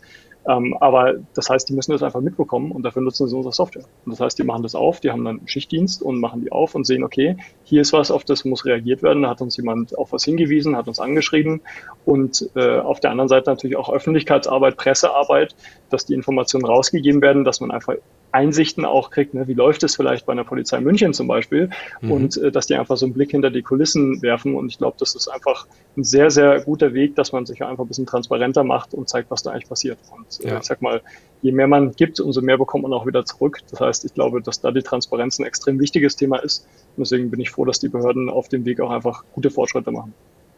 [0.47, 3.85] Ähm, aber das heißt, die müssen das einfach mitbekommen und dafür nutzen sie unsere Software.
[4.05, 6.51] Und das heißt, die machen das auf, die haben dann einen Schichtdienst und machen die
[6.51, 9.57] auf und sehen, okay, hier ist was, auf das muss reagiert werden, da hat uns
[9.57, 11.61] jemand auf was hingewiesen, hat uns angeschrieben
[12.05, 15.55] und äh, auf der anderen Seite natürlich auch Öffentlichkeitsarbeit, Pressearbeit,
[15.89, 17.95] dass die Informationen rausgegeben werden, dass man einfach
[18.31, 19.47] Einsichten auch kriegt, ne?
[19.47, 21.69] wie läuft es vielleicht bei einer Polizei München zum Beispiel
[22.01, 22.11] mhm.
[22.11, 24.97] und äh, dass die einfach so einen Blick hinter die Kulissen werfen und ich glaube,
[24.99, 28.63] das ist einfach ein sehr, sehr guter Weg, dass man sich einfach ein bisschen transparenter
[28.63, 29.97] macht und zeigt, was da eigentlich passiert.
[30.11, 30.57] Und äh, ja.
[30.57, 31.01] ich sag mal,
[31.41, 33.59] je mehr man gibt, umso mehr bekommt man auch wieder zurück.
[33.71, 37.31] Das heißt, ich glaube, dass da die Transparenz ein extrem wichtiges Thema ist und deswegen
[37.31, 40.13] bin ich froh, dass die Behörden auf dem Weg auch einfach gute Fortschritte machen.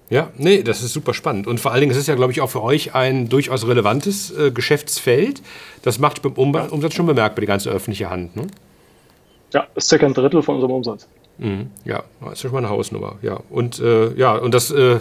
[0.09, 1.45] Ja, nee, das ist super spannend.
[1.45, 4.31] Und vor allen Dingen, es ist ja, glaube ich, auch für euch ein durchaus relevantes
[4.31, 5.41] äh, Geschäftsfeld.
[5.83, 8.35] Das macht beim um Umsatz schon bemerkbar, die ganze öffentliche Hand.
[8.35, 8.47] Ne?
[9.53, 11.07] Ja, das ist circa ein Drittel von unserem Umsatz.
[11.37, 13.17] Mhm, ja, das ist schon mal eine Hausnummer.
[13.21, 14.99] Ja, und äh, ja, und das äh,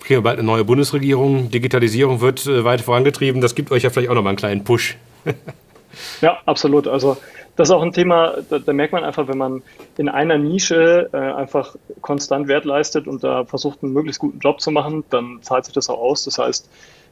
[0.00, 1.50] kriegen wir bald eine neue Bundesregierung.
[1.50, 3.40] Digitalisierung wird äh, weiter vorangetrieben.
[3.40, 4.96] Das gibt euch ja vielleicht auch noch mal einen kleinen Push.
[6.20, 6.88] ja, absolut.
[6.88, 7.16] Also
[7.56, 9.62] das ist auch ein Thema, da, da, merkt man einfach, wenn man
[9.98, 14.60] in einer Nische äh, einfach konstant Wert leistet und da versucht, einen möglichst guten Job
[14.60, 16.24] zu machen, dann zahlt sich das auch aus.
[16.24, 16.68] Das heißt,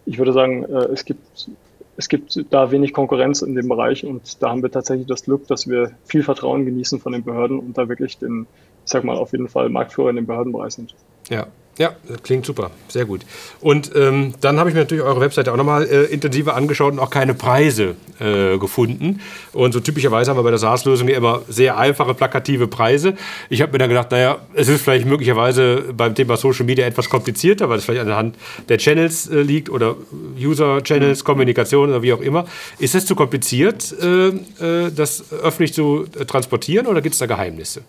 [0.07, 1.49] ich würde sagen, äh, es gibt
[1.97, 5.47] es gibt da wenig Konkurrenz in dem Bereich und da haben wir tatsächlich das Glück,
[5.49, 8.47] dass wir viel Vertrauen genießen von den Behörden und da wirklich den,
[8.87, 10.95] ich sag mal, auf jeden Fall Marktführer in dem Behördenbereich sind.
[11.29, 11.47] Ja,
[11.81, 13.23] ja, klingt super, sehr gut.
[13.63, 16.99] Und ähm, dann habe ich mir natürlich eure Webseite auch nochmal äh, intensiver angeschaut und
[16.99, 19.21] auch keine Preise äh, gefunden.
[19.55, 23.15] Und so typischerweise haben wir bei der SaaS-Lösung ja immer sehr einfache, plakative Preise.
[23.49, 27.09] Ich habe mir dann gedacht, naja, es ist vielleicht möglicherweise beim Thema Social Media etwas
[27.09, 28.37] komplizierter, weil es vielleicht anhand
[28.69, 29.97] der Channels äh, liegt oder
[30.39, 32.45] User-Channels, Kommunikation oder wie auch immer.
[32.79, 37.25] Ist es zu kompliziert, äh, äh, das öffentlich zu äh, transportieren oder gibt es da
[37.25, 37.81] Geheimnisse?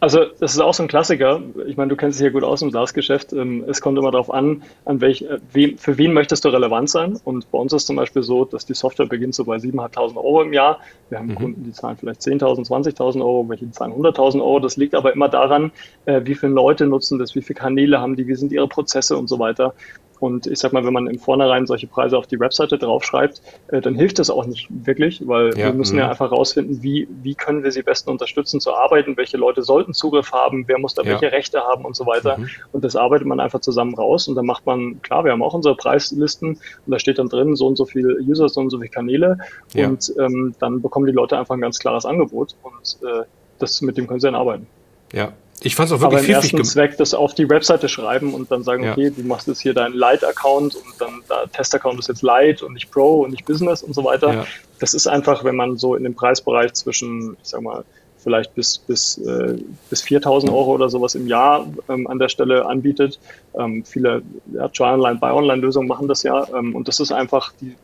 [0.00, 1.42] Also das ist auch so ein Klassiker.
[1.66, 3.34] Ich meine, du kennst dich ja gut aus im Glasgeschäft.
[3.34, 7.20] Ähm, es kommt immer darauf an, an welch, äh, für wen möchtest du relevant sein.
[7.24, 10.40] Und bei uns ist zum Beispiel so, dass die Software beginnt so bei 7.500 Euro
[10.40, 10.80] im Jahr.
[11.10, 11.34] Wir haben mhm.
[11.34, 14.58] Kunden, die zahlen vielleicht 10.000, 20.000 Euro, welche zahlen 100.000 Euro.
[14.58, 15.70] Das liegt aber immer daran,
[16.06, 19.18] äh, wie viele Leute nutzen das, wie viele Kanäle haben die, wie sind ihre Prozesse
[19.18, 19.74] und so weiter.
[20.20, 23.80] Und ich sag mal, wenn man im Vornherein solche Preise auf die Webseite draufschreibt, äh,
[23.80, 26.10] dann hilft das auch nicht wirklich, weil ja, wir müssen ja mhm.
[26.10, 30.32] einfach rausfinden, wie, wie können wir sie besten unterstützen zu arbeiten, welche Leute sollten Zugriff
[30.32, 31.12] haben, wer muss da ja.
[31.12, 32.38] welche Rechte haben und so weiter.
[32.38, 32.48] Mhm.
[32.72, 35.54] Und das arbeitet man einfach zusammen raus und dann macht man, klar, wir haben auch
[35.54, 38.78] unsere Preislisten und da steht dann drin, so und so viele User, so und so
[38.78, 39.38] viele Kanäle
[39.72, 39.88] ja.
[39.88, 43.24] und ähm, dann bekommen die Leute einfach ein ganz klares Angebot und äh,
[43.58, 44.66] das, mit dem können sie dann arbeiten.
[45.12, 48.34] Ja, ich fand es auch wirklich Aber im ersten Zweck das auf die Webseite schreiben
[48.34, 48.92] und dann sagen, ja.
[48.92, 52.74] okay, du machst jetzt hier deinen Light-Account und dann da Test-Account ist jetzt Light und
[52.74, 54.32] nicht Pro und nicht Business und so weiter.
[54.32, 54.46] Ja.
[54.78, 57.84] Das ist einfach, wenn man so in dem Preisbereich zwischen, ich sag mal,
[58.22, 59.56] vielleicht bis, bis, äh,
[59.88, 63.18] bis 4000 Euro oder sowas im Jahr ähm, an der Stelle anbietet.
[63.58, 66.46] Ähm, viele ja, Try-Online, Buy-Online-Lösungen machen das ja.
[66.54, 67.74] Ähm, und das ist einfach die,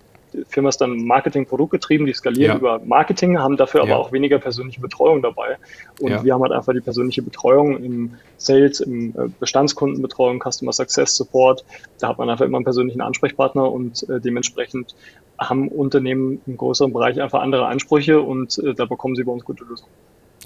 [0.49, 2.57] Firma ist dann Marketing-Produkt getrieben, die skalieren ja.
[2.59, 3.94] über Marketing, haben dafür ja.
[3.94, 5.57] aber auch weniger persönliche Betreuung dabei.
[6.01, 6.25] Und ja.
[6.25, 11.64] wir haben halt einfach die persönliche Betreuung im Sales, im äh, Bestandskundenbetreuung, Customer Success Support.
[11.99, 14.94] Da hat man einfach immer einen persönlichen Ansprechpartner und äh, dementsprechend
[15.38, 19.44] haben Unternehmen im größeren Bereich einfach andere Ansprüche und äh, da bekommen sie bei uns
[19.44, 19.90] gute Lösungen.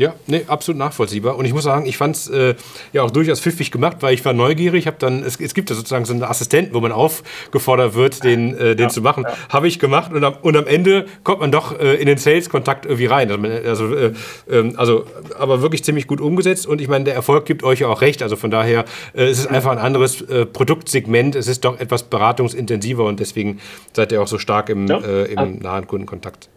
[0.00, 1.36] Ja, nee, absolut nachvollziehbar.
[1.36, 2.54] Und ich muss sagen, ich fand es äh,
[2.94, 4.86] ja auch durchaus pfiffig gemacht, weil ich war neugierig.
[4.86, 8.56] Hab dann, es, es gibt ja sozusagen so einen Assistenten, wo man aufgefordert wird, den,
[8.56, 9.24] äh, den ja, zu machen.
[9.24, 9.36] Ja.
[9.50, 12.86] Habe ich gemacht und am, und am Ende kommt man doch äh, in den Sales-Kontakt
[12.86, 13.30] irgendwie rein.
[13.30, 14.12] Also, also, äh,
[14.50, 15.04] ähm, also,
[15.38, 16.66] aber wirklich ziemlich gut umgesetzt.
[16.66, 18.22] Und ich meine, der Erfolg gibt euch ja auch recht.
[18.22, 21.36] Also von daher äh, es ist es einfach ein anderes äh, Produktsegment.
[21.36, 23.60] Es ist doch etwas beratungsintensiver und deswegen
[23.92, 24.96] seid ihr auch so stark im, ja.
[24.96, 26.48] im nahen Kundenkontakt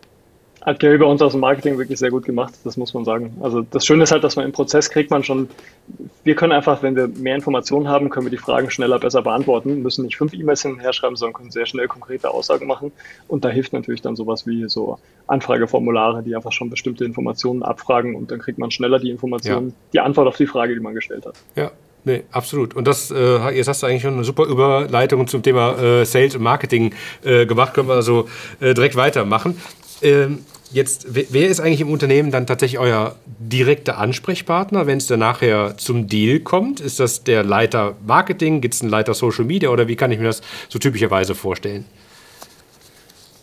[0.66, 3.36] hat Gary bei uns aus dem Marketing wirklich sehr gut gemacht, das muss man sagen.
[3.42, 5.50] Also das Schöne ist halt, dass man im Prozess kriegt man schon,
[6.24, 9.82] wir können einfach, wenn wir mehr Informationen haben, können wir die Fragen schneller, besser beantworten,
[9.82, 12.92] müssen nicht fünf E-Mails hinterher schreiben, sondern können sehr schnell konkrete Aussagen machen.
[13.28, 18.16] Und da hilft natürlich dann sowas wie so Anfrageformulare, die einfach schon bestimmte Informationen abfragen
[18.16, 19.74] und dann kriegt man schneller die Informationen, ja.
[19.94, 21.36] die Antwort auf die Frage, die man gestellt hat.
[21.56, 21.72] Ja,
[22.06, 22.74] Nee, absolut.
[22.74, 26.36] Und das, äh, jetzt hast du eigentlich schon eine super Überleitung zum Thema äh, Sales
[26.36, 27.74] und Marketing äh, gemacht.
[27.74, 28.28] Können wir also
[28.60, 29.58] äh, direkt weitermachen.
[30.02, 30.40] Ähm,
[30.74, 35.78] Jetzt, wer ist eigentlich im Unternehmen dann tatsächlich euer direkter Ansprechpartner, wenn es dann nachher
[35.78, 36.80] zum Deal kommt?
[36.80, 38.60] Ist das der Leiter Marketing?
[38.60, 41.86] Gibt es einen Leiter Social Media oder wie kann ich mir das so typischerweise vorstellen?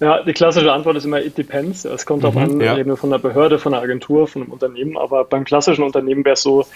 [0.00, 1.84] Ja, die klassische Antwort ist immer, it depends.
[1.84, 2.72] Es kommt mhm, an, ja.
[2.72, 4.96] reden wir von einer Behörde, von einer Agentur, von einem Unternehmen.
[4.96, 6.66] Aber beim klassischen Unternehmen wäre es so,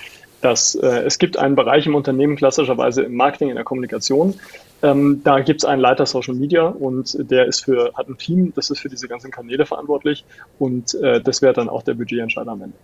[0.45, 4.35] dass äh, es gibt einen Bereich im Unternehmen, klassischerweise im Marketing, in der Kommunikation.
[4.83, 8.53] Ähm, da gibt es einen Leiter Social Media und der ist für, hat ein Team,
[8.55, 10.25] das ist für diese ganzen Kanäle verantwortlich
[10.59, 12.77] und äh, das wäre dann auch der Budgetentscheider am Ende.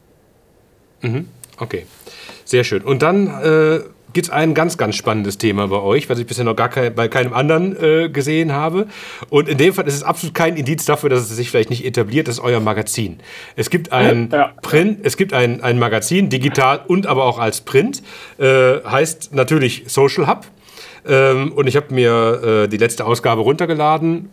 [1.02, 1.28] Mhm.
[1.58, 1.84] Okay,
[2.46, 2.80] sehr schön.
[2.80, 3.80] Und dann äh,
[4.12, 6.94] gibt es ein ganz, ganz spannendes Thema bei euch, was ich bisher noch gar kein,
[6.94, 8.86] bei keinem anderen äh, gesehen habe.
[9.28, 11.84] Und in dem Fall ist es absolut kein Indiz dafür, dass es sich vielleicht nicht
[11.84, 13.18] etabliert, das ist euer Magazin.
[13.56, 14.52] Es gibt ein ja.
[14.62, 18.02] Print, es gibt ein, ein Magazin, digital und aber auch als Print,
[18.38, 20.46] äh, heißt natürlich Social Hub.
[21.08, 24.30] Ähm, und ich habe mir äh, die letzte Ausgabe runtergeladen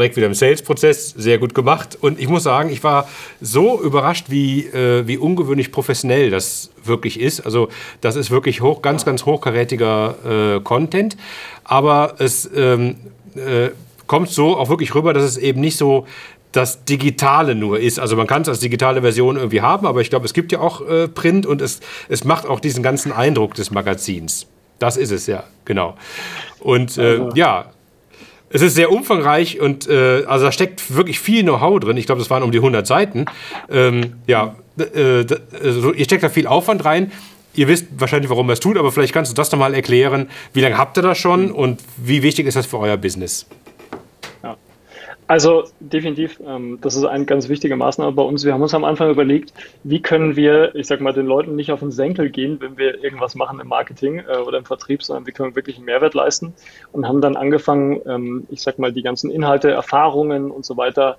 [0.00, 1.98] direkt wieder im Sales-Prozess, sehr gut gemacht.
[2.00, 3.08] Und ich muss sagen, ich war
[3.40, 7.40] so überrascht, wie, äh, wie ungewöhnlich das wirklich ist.
[7.40, 7.68] Also
[8.00, 11.16] das ist wirklich hoch, ganz, ganz hochkarätiger äh, Content.
[11.64, 12.96] Aber es ähm,
[13.34, 13.70] äh,
[14.06, 16.06] kommt so auch wirklich rüber, dass es eben nicht so
[16.52, 18.00] das Digitale nur ist.
[18.00, 20.60] Also man kann es als digitale Version irgendwie haben, aber ich glaube, es gibt ja
[20.60, 24.46] auch äh, Print und es, es macht auch diesen ganzen Eindruck des Magazins.
[24.78, 25.94] Das ist es, ja, genau.
[26.58, 27.30] Und äh, also.
[27.34, 27.66] ja,
[28.50, 31.96] es ist sehr umfangreich und äh, also da steckt wirklich viel Know-how drin.
[31.96, 33.26] Ich glaube, das waren um die 100 Seiten.
[33.70, 35.24] Ähm, ja, äh,
[35.62, 37.12] also ihr steckt da viel Aufwand rein.
[37.54, 40.28] Ihr wisst wahrscheinlich, warum ihr es tut, aber vielleicht kannst du das nochmal erklären.
[40.52, 43.46] Wie lange habt ihr das schon und wie wichtig ist das für euer Business?
[45.30, 48.44] Also definitiv, ähm, das ist eine ganz wichtige Maßnahme bei uns.
[48.44, 51.70] Wir haben uns am Anfang überlegt, wie können wir, ich sag mal, den Leuten nicht
[51.70, 55.28] auf den Senkel gehen, wenn wir irgendwas machen im Marketing äh, oder im Vertrieb, sondern
[55.28, 56.52] wie können wir wirklich einen Mehrwert leisten
[56.90, 61.16] und haben dann angefangen, ähm, ich sag mal, die ganzen Inhalte, Erfahrungen und so weiter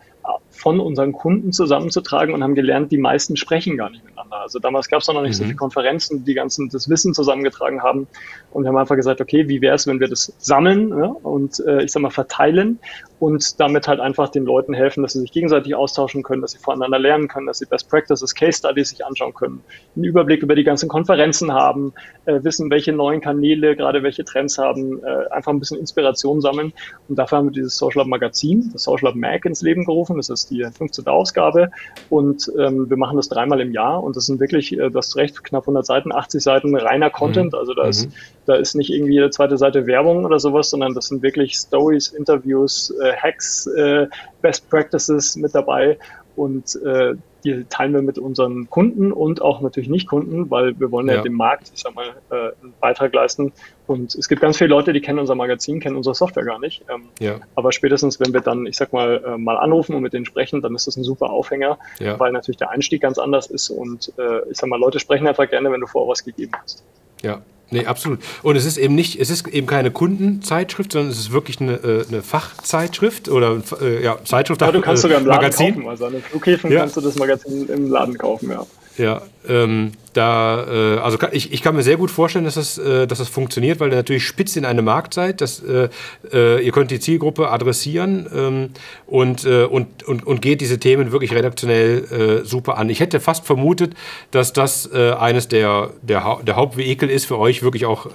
[0.50, 4.42] von unseren Kunden zusammenzutragen und haben gelernt, die meisten sprechen gar nicht miteinander.
[4.42, 5.34] Also damals gab es noch nicht mhm.
[5.34, 8.08] so viele Konferenzen, die ganzen das Wissen zusammengetragen haben.
[8.52, 11.60] Und wir haben einfach gesagt, okay, wie wäre es, wenn wir das sammeln ja, und
[11.66, 12.80] äh, ich sag mal verteilen
[13.22, 16.58] und damit halt einfach den Leuten helfen, dass sie sich gegenseitig austauschen können, dass sie
[16.58, 19.64] voneinander lernen können, dass sie Best Practices, Case Studies sich anschauen können,
[19.96, 21.94] einen Überblick über die ganzen Konferenzen haben,
[22.26, 26.74] äh, wissen, welche neuen Kanäle gerade welche Trends haben, äh, einfach ein bisschen Inspiration sammeln.
[27.08, 30.11] Und dafür haben wir dieses Social Lab Magazin, das Social Lab Mag ins Leben gerufen.
[30.18, 31.08] Das ist die 15.
[31.08, 31.72] Ausgabe
[32.10, 35.44] und ähm, wir machen das dreimal im Jahr und das sind wirklich, äh, das recht,
[35.44, 37.54] knapp 100 Seiten, 80 Seiten reiner Content.
[37.54, 37.60] Mhm.
[37.60, 37.90] Also da, mhm.
[37.90, 38.10] ist,
[38.46, 42.10] da ist nicht irgendwie jede zweite Seite Werbung oder sowas, sondern das sind wirklich Stories,
[42.10, 44.08] Interviews, äh, Hacks, äh,
[44.42, 45.98] Best Practices mit dabei
[46.36, 51.08] und äh, die teilen wir mit unseren Kunden und auch natürlich Nicht-Kunden, weil wir wollen
[51.08, 53.52] ja, ja dem Markt, ich sag mal, äh, einen Beitrag leisten.
[53.88, 56.84] Und es gibt ganz viele Leute, die kennen unser Magazin, kennen unsere Software gar nicht.
[56.94, 57.40] Ähm, ja.
[57.56, 60.62] Aber spätestens, wenn wir dann, ich sag mal, äh, mal anrufen und mit denen sprechen,
[60.62, 62.20] dann ist das ein super Aufhänger, ja.
[62.20, 63.70] weil natürlich der Einstieg ganz anders ist.
[63.70, 66.84] Und äh, ich sag mal, Leute sprechen einfach gerne, wenn du vorher was gegeben hast.
[67.24, 67.42] Ja,
[67.72, 68.20] Nee, absolut.
[68.44, 71.76] Und es ist eben nicht, es ist eben keine Kundenzeitschrift, sondern es ist wirklich eine,
[71.76, 74.62] äh, eine Fachzeitschrift oder äh, ja, Zeitschrift.
[74.62, 75.76] Ja, du kannst äh, sogar im Laden Magazin.
[75.76, 75.90] kaufen.
[75.90, 76.82] Also an den Flughäfen ja.
[76.82, 78.66] kannst du das Magazin im Laden kaufen, ja.
[78.98, 82.78] Ja, ähm, da, äh, also kann, ich, ich kann mir sehr gut vorstellen, dass das,
[82.78, 85.40] äh, dass das funktioniert, weil ihr natürlich spitz in eine Markt seid.
[85.40, 85.90] Dass, äh,
[86.34, 88.70] äh, ihr könnt die Zielgruppe adressieren ähm,
[89.08, 92.90] und, äh, und, und, und geht diese Themen wirklich redaktionell äh, super an.
[92.90, 93.94] Ich hätte fast vermutet,
[94.32, 98.08] dass das eines der, der, ha der Hauptvehikel ist, für euch wirklich auch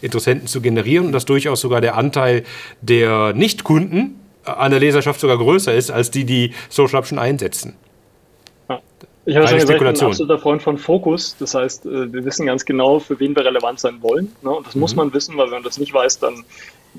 [0.00, 2.44] Interessenten zu generieren und dass durchaus sogar der Anteil
[2.80, 7.74] der Nichtkunden an der Leserschaft sogar größer ist, als die, die Social Hub schon einsetzen.
[9.28, 11.36] Ich habe schon gesagt, ich bin ein absoluter Freund von Fokus.
[11.38, 14.34] Das heißt, äh, wir wissen ganz genau, für wen wir relevant sein wollen.
[14.40, 14.48] Ne?
[14.48, 14.80] Und das mhm.
[14.80, 16.44] muss man wissen, weil wenn man das nicht weiß, dann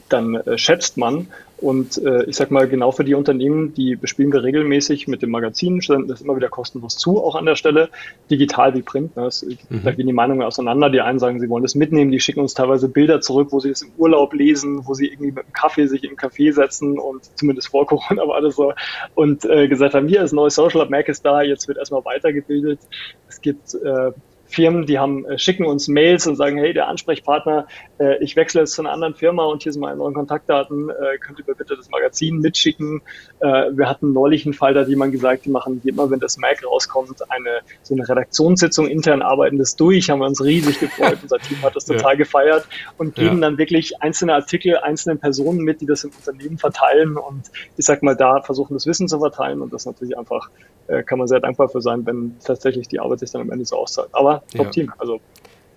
[0.10, 1.28] dann äh, schätzt man.
[1.62, 5.30] Und äh, ich sag mal, genau für die Unternehmen, die bespielen wir regelmäßig mit dem
[5.30, 7.90] Magazin, stellen das immer wieder kostenlos zu, auch an der Stelle,
[8.32, 9.18] digital wie Print.
[9.18, 9.24] Ne?
[9.24, 9.84] Das, mhm.
[9.84, 10.90] Da gehen die Meinungen auseinander.
[10.90, 13.72] Die einen sagen, sie wollen das mitnehmen, die schicken uns teilweise Bilder zurück, wo sie
[13.72, 17.26] es im Urlaub lesen, wo sie irgendwie mit einem Kaffee sich im Café setzen und
[17.38, 18.74] zumindest vor Corona war das so
[19.16, 22.06] und äh, gesagt haben, hier ist neues Social Lab, Mac ist da, jetzt wird erstmal
[22.06, 22.80] weitergebildet.
[23.28, 24.12] Es gibt äh,
[24.50, 27.68] Firmen, die haben, äh, schicken uns Mails und sagen, hey, der Ansprechpartner,
[28.00, 31.18] äh, ich wechsle jetzt zu einer anderen Firma und hier sind meine neuen Kontaktdaten, äh,
[31.20, 33.02] könnt ihr mir bitte das Magazin mitschicken.
[33.40, 36.38] Äh, wir hatten neulich einen Fall, da hat jemand gesagt, die machen immer, wenn das
[36.38, 41.20] Mac rauskommt, eine so eine Redaktionssitzung intern arbeiten das durch, haben wir uns riesig gefreut.
[41.22, 42.18] Unser Team hat das total ja.
[42.18, 43.50] gefeiert und geben ja.
[43.50, 48.02] dann wirklich einzelne Artikel einzelnen Personen mit, die das im Unternehmen verteilen und ich sag
[48.02, 50.50] mal, da versuchen das Wissen zu verteilen und das natürlich einfach,
[50.88, 53.66] äh, kann man sehr dankbar für sein, wenn tatsächlich die Arbeit sich dann am Ende
[53.66, 54.10] so auszahlt.
[54.14, 54.88] Aber Top-Team.
[54.88, 54.94] Ja.
[54.98, 55.20] Also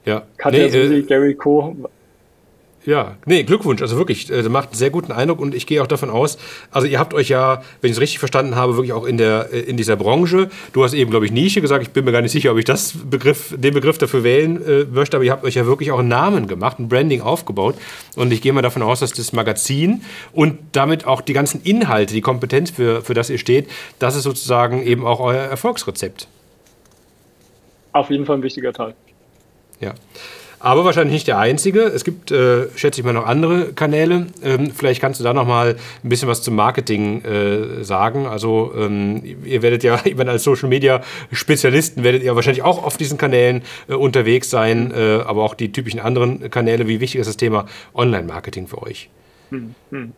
[0.04, 0.22] ja.
[0.36, 1.76] Katja, nee, Susi, äh, Gary Co.
[2.84, 3.80] Ja, nee, Glückwunsch.
[3.80, 6.36] Also wirklich, äh, macht einen sehr guten Eindruck und ich gehe auch davon aus,
[6.72, 9.50] also ihr habt euch ja, wenn ich es richtig verstanden habe, wirklich auch in, der,
[9.52, 12.22] äh, in dieser Branche, du hast eben, glaube ich, Nische gesagt, ich bin mir gar
[12.22, 15.44] nicht sicher, ob ich das Begriff, den Begriff dafür wählen äh, möchte, aber ihr habt
[15.44, 17.76] euch ja wirklich auch einen Namen gemacht, ein Branding aufgebaut
[18.16, 20.02] und ich gehe mal davon aus, dass das Magazin
[20.32, 23.68] und damit auch die ganzen Inhalte, die Kompetenz, für, für das ihr steht,
[24.00, 26.26] das ist sozusagen eben auch euer Erfolgsrezept.
[27.93, 28.95] Auf jeden Fall ein wichtiger Teil.
[29.80, 29.95] Ja.
[30.64, 31.80] Aber wahrscheinlich nicht der einzige.
[31.80, 34.28] Es gibt, äh, schätze ich mal, noch andere Kanäle.
[34.45, 35.74] Ähm, vielleicht kannst du da noch mal
[36.05, 38.26] ein bisschen was zum Marketing äh, sagen.
[38.26, 42.84] Also ähm, ihr werdet ja, ich meine, als Social Media Spezialisten werdet ihr wahrscheinlich auch
[42.84, 46.86] auf diesen Kanälen äh, unterwegs sein, äh, aber auch die typischen anderen Kanäle.
[46.86, 49.11] Wie wichtig ist das Thema Online-Marketing für euch?
[49.51, 50.12] Hm, hm.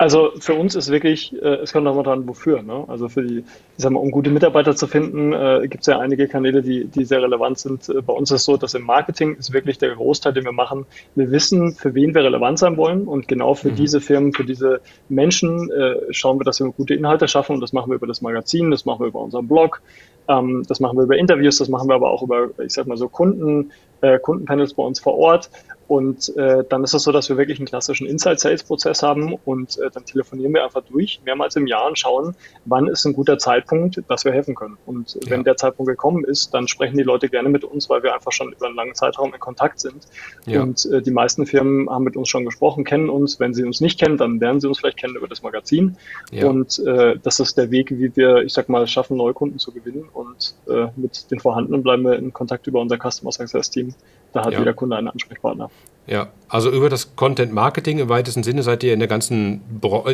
[0.00, 2.62] Also für uns ist wirklich, äh, es kommt nochmal dran, wofür.
[2.62, 2.84] Ne?
[2.86, 3.44] Also für die, ich
[3.76, 7.04] sag mal, um gute Mitarbeiter zu finden, äh, gibt es ja einige Kanäle, die, die
[7.04, 7.88] sehr relevant sind.
[7.88, 10.52] Äh, bei uns ist es so, dass im Marketing ist wirklich der Großteil, den wir
[10.52, 10.86] machen.
[11.16, 13.74] Wir wissen, für wen wir relevant sein wollen und genau für mhm.
[13.74, 17.72] diese Firmen, für diese Menschen äh, schauen wir, dass wir gute Inhalte schaffen und das
[17.72, 19.82] machen wir über das Magazin, das machen wir über unseren Blog,
[20.28, 22.96] ähm, das machen wir über Interviews, das machen wir aber auch über, ich sag mal
[22.96, 25.50] so Kunden, äh, Kundenpanels bei uns vor Ort
[25.88, 29.90] und äh, dann ist es so, dass wir wirklich einen klassischen Inside-Sales-Prozess haben und äh,
[29.90, 32.36] dann telefonieren wir einfach durch, mehrmals im Jahr und schauen,
[32.66, 34.76] wann ist ein guter Zeitpunkt, dass wir helfen können.
[34.84, 35.30] Und ja.
[35.30, 38.32] wenn der Zeitpunkt gekommen ist, dann sprechen die Leute gerne mit uns, weil wir einfach
[38.32, 40.06] schon über einen langen Zeitraum in Kontakt sind.
[40.44, 40.60] Ja.
[40.60, 43.40] Und äh, die meisten Firmen haben mit uns schon gesprochen, kennen uns.
[43.40, 45.96] Wenn sie uns nicht kennen, dann lernen sie uns vielleicht kennen über das Magazin.
[46.30, 46.48] Ja.
[46.48, 49.72] Und äh, das ist der Weg, wie wir, ich sag mal, schaffen, neue Kunden zu
[49.72, 50.06] gewinnen.
[50.12, 53.94] Und äh, mit den vorhandenen bleiben wir in Kontakt über unser Customer Success Team.
[54.32, 55.70] Da hat jeder Kunde einen Ansprechpartner.
[56.08, 59.60] Ja, also über das Content Marketing im weitesten Sinne seid ihr in der ganzen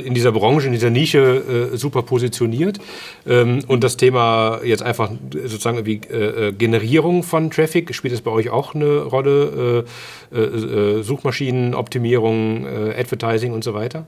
[0.04, 2.80] in dieser Branche, in dieser Nische äh, super positioniert.
[3.28, 8.22] Ähm, und das Thema jetzt einfach sozusagen wie äh, äh, Generierung von Traffic, spielt es
[8.22, 9.84] bei euch auch eine Rolle?
[10.32, 14.04] Äh, äh, äh Suchmaschinenoptimierung, Advertising und so weiter?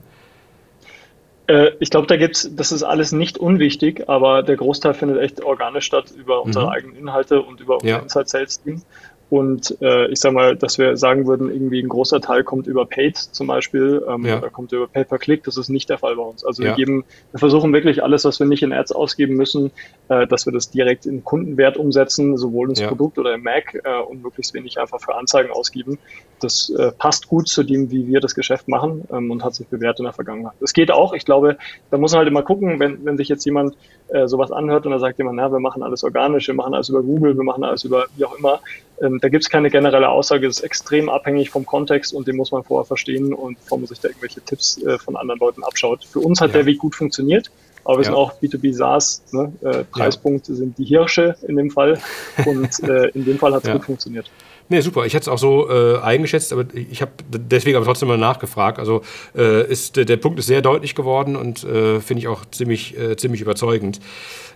[1.79, 5.85] Ich glaube, da gibt's, das ist alles nicht unwichtig, aber der Großteil findet echt organisch
[5.85, 6.71] statt über unsere mhm.
[6.71, 7.99] eigenen Inhalte und über unser ja.
[7.99, 8.81] Inside Sales Team.
[9.29, 12.85] Und äh, ich sag mal, dass wir sagen würden, irgendwie ein großer Teil kommt über
[12.85, 14.37] Paid zum Beispiel, ähm, ja.
[14.37, 16.45] oder kommt über Pay per Click, das ist nicht der Fall bei uns.
[16.45, 16.69] Also ja.
[16.69, 19.71] wir geben, wir versuchen wirklich alles, was wir nicht in Ads ausgeben müssen,
[20.07, 22.87] äh, dass wir das direkt in Kundenwert umsetzen, sowohl ins ja.
[22.87, 25.99] Produkt oder im Mac äh, und möglichst wenig einfach für Anzeigen ausgeben.
[26.39, 29.67] Das äh, passt gut zu dem, wie wir das Geschäft machen ähm, und hat sich
[29.67, 30.53] bewährt in der Vergangenheit.
[30.61, 31.57] Es geht auch, ich glaube,
[31.91, 33.75] da muss man halt immer gucken, wenn, wenn sich jetzt jemand
[34.07, 36.87] äh, sowas anhört und da sagt jemand, na, wir machen alles organisch, wir machen alles
[36.87, 38.61] über Google, wir machen alles über wie auch immer,
[39.01, 42.35] ähm, da gibt es keine generelle Aussage, es ist extrem abhängig vom Kontext und den
[42.35, 45.63] muss man vorher verstehen und bevor man sich da irgendwelche Tipps äh, von anderen Leuten
[45.63, 46.05] abschaut.
[46.05, 46.57] Für uns hat ja.
[46.57, 47.51] der Weg gut funktioniert,
[47.83, 48.05] aber wir ja.
[48.05, 49.51] sind auch B2B SaaS, ne?
[49.61, 50.57] äh, Preispunkte ja.
[50.57, 51.99] sind die Hirsche in dem Fall
[52.45, 54.29] und äh, in dem Fall hat es gut funktioniert.
[54.69, 55.05] Nee, super.
[55.05, 58.79] Ich hätte es auch so äh, eingeschätzt, aber ich habe deswegen aber trotzdem mal nachgefragt.
[58.79, 59.01] Also
[59.35, 63.15] äh, ist, der Punkt ist sehr deutlich geworden und äh, finde ich auch ziemlich, äh,
[63.15, 64.01] ziemlich überzeugend.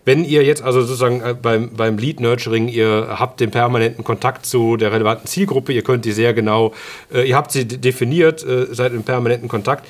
[0.04, 4.46] Wenn ihr jetzt also sozusagen äh, beim, beim Lead Nurturing, ihr habt den permanenten Kontakt
[4.46, 6.74] zu der relevanten Zielgruppe, ihr könnt die sehr genau,
[7.14, 9.88] äh, ihr habt sie definiert, seid im permanenten Kontakt.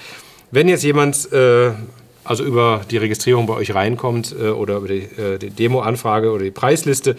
[0.51, 1.29] Wenn jetzt jemand
[2.23, 5.07] also über die Registrierung bei euch reinkommt oder über die,
[5.41, 7.15] die Demo-Anfrage oder die Preisliste,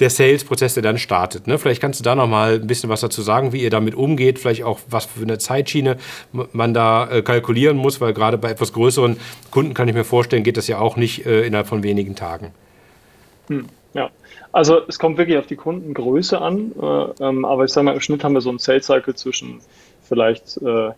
[0.00, 1.46] der Sales-Prozess, der dann startet.
[1.46, 1.58] Ne?
[1.58, 4.38] Vielleicht kannst du da noch mal ein bisschen was dazu sagen, wie ihr damit umgeht,
[4.38, 5.96] vielleicht auch was für eine Zeitschiene
[6.52, 9.16] man da äh, kalkulieren muss, weil gerade bei etwas größeren
[9.50, 12.52] Kunden kann ich mir vorstellen, geht das ja auch nicht äh, innerhalb von wenigen Tagen.
[13.48, 14.10] Hm, ja,
[14.52, 18.00] also es kommt wirklich auf die Kundengröße an, äh, ähm, aber ich sage mal, im
[18.00, 19.60] Schnitt haben wir so einen Sales-Cycle zwischen
[20.02, 20.90] vielleicht äh,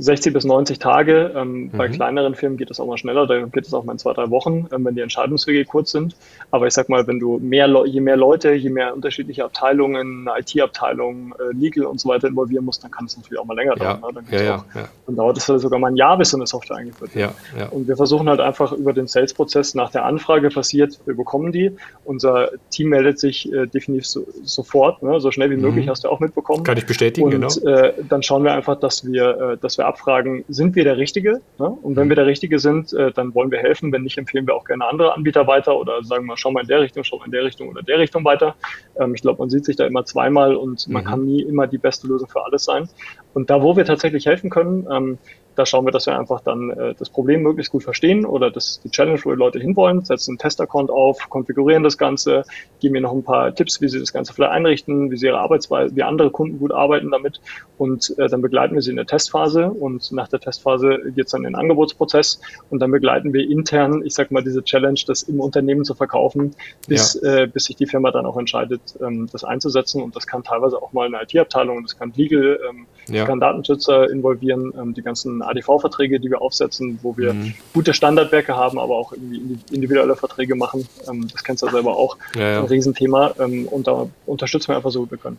[0.00, 1.32] 60 bis 90 Tage.
[1.36, 1.70] Ähm, mhm.
[1.72, 4.12] Bei kleineren Firmen geht das auch mal schneller, da geht es auch mal in zwei,
[4.14, 6.16] drei Wochen, ähm, wenn die Entscheidungswege kurz sind.
[6.50, 11.34] Aber ich sag mal, wenn du mehr, je mehr Leute, je mehr unterschiedliche Abteilungen, IT-Abteilung,
[11.38, 13.94] äh, Legal und so weiter involvieren musst, dann kann es natürlich auch mal länger ja.
[13.94, 14.14] dauern.
[14.14, 14.22] Ne?
[14.30, 16.78] Dann, ja, auch, ja, dann, dauert es sogar mal ein Jahr, bis so eine Software
[16.78, 17.34] eingeführt wird.
[17.70, 21.72] Und wir versuchen halt einfach über den Sales-Prozess nach der Anfrage passiert, wir bekommen die.
[22.04, 25.20] Unser Team meldet sich äh, definitiv so, sofort, ne?
[25.20, 25.62] so schnell wie mhm.
[25.62, 26.64] möglich, hast du auch mitbekommen.
[26.64, 27.76] Kann ich bestätigen, und, genau.
[27.76, 31.40] Äh, dann schauen wir einfach, dass wir, äh, dass wir abfragen, sind wir der Richtige?
[31.58, 31.66] Ne?
[31.68, 32.10] Und wenn mhm.
[32.10, 33.92] wir der Richtige sind, äh, dann wollen wir helfen.
[33.92, 36.68] Wenn nicht, empfehlen wir auch gerne andere Anbieter weiter oder sagen wir, schau mal in
[36.68, 38.54] der Richtung, schau mal in der Richtung oder der Richtung weiter.
[38.98, 41.06] Ähm, ich glaube, man sieht sich da immer zweimal und man mhm.
[41.06, 42.88] kann nie immer die beste Lösung für alles sein.
[43.34, 45.18] Und da, wo wir tatsächlich helfen können, ähm,
[45.60, 48.80] da schauen wir, dass wir einfach dann äh, das Problem möglichst gut verstehen oder das,
[48.82, 52.44] die Challenge, wo die Leute hinwollen, setzen einen Testaccount auf, konfigurieren das Ganze,
[52.80, 55.38] geben mir noch ein paar Tipps, wie sie das Ganze vielleicht einrichten, wie sie ihre
[55.38, 57.42] Arbeitsweise, wie andere Kunden gut arbeiten damit
[57.76, 61.32] und äh, dann begleiten wir sie in der Testphase und nach der Testphase geht es
[61.32, 62.40] dann in den Angebotsprozess
[62.70, 66.54] und dann begleiten wir intern, ich sag mal, diese Challenge, das im Unternehmen zu verkaufen,
[66.88, 67.42] bis, ja.
[67.42, 70.80] äh, bis sich die Firma dann auch entscheidet, ähm, das einzusetzen und das kann teilweise
[70.80, 73.24] auch mal eine IT-Abteilung, das kann Legal, ähm, ja.
[73.24, 77.54] kann Datenschützer involvieren, ähm, die ganzen ADV-Verträge, die wir aufsetzen, wo wir mhm.
[77.74, 80.86] gute Standardwerke haben, aber auch irgendwie individuelle Verträge machen.
[81.08, 82.16] Ähm, das kennst du ja selber auch.
[82.34, 82.58] Ja, ja.
[82.60, 83.32] Ein Riesenthema.
[83.38, 85.38] Ähm, und da unterstützen wir einfach so gut wir können.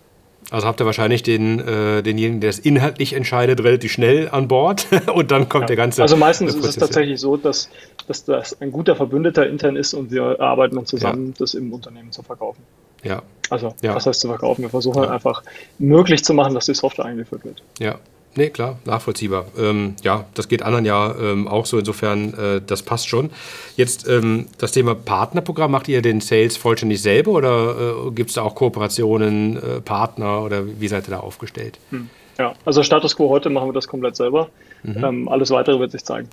[0.49, 4.87] Also habt ihr wahrscheinlich den, äh, denjenigen, der es inhaltlich entscheidet, relativ schnell an Bord
[5.13, 5.67] und dann kommt ja.
[5.67, 6.01] der ganze.
[6.01, 7.69] Also meistens ist es tatsächlich so, dass,
[8.07, 12.11] dass das ein guter Verbündeter intern ist und wir arbeiten dann zusammen, das im Unternehmen
[12.11, 12.63] zu verkaufen.
[13.03, 13.21] Ja.
[13.51, 13.93] Also, ja.
[13.93, 14.61] was heißt zu verkaufen?
[14.61, 15.09] Wir versuchen ja.
[15.09, 15.43] einfach
[15.77, 17.61] möglich zu machen, dass die Software eingeführt wird.
[17.79, 17.99] Ja,
[18.35, 19.47] Nee, klar, nachvollziehbar.
[19.57, 21.77] Ähm, ja, das geht anderen ja ähm, auch so.
[21.77, 23.29] Insofern, äh, das passt schon.
[23.75, 25.69] Jetzt ähm, das Thema Partnerprogramm.
[25.69, 27.75] Macht ihr den Sales vollständig selber oder
[28.07, 31.77] äh, gibt es da auch Kooperationen, äh, Partner oder wie seid ihr da aufgestellt?
[31.89, 32.09] Hm.
[32.39, 34.47] Ja, also Status Quo heute machen wir das komplett selber.
[34.83, 35.03] Mhm.
[35.03, 36.29] Ähm, alles weitere wird sich zeigen.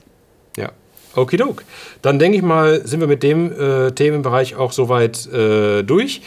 [0.56, 0.70] Ja.
[1.16, 1.64] Okidok.
[2.00, 6.22] Dann denke ich mal, sind wir mit dem äh, Themenbereich auch soweit äh, durch.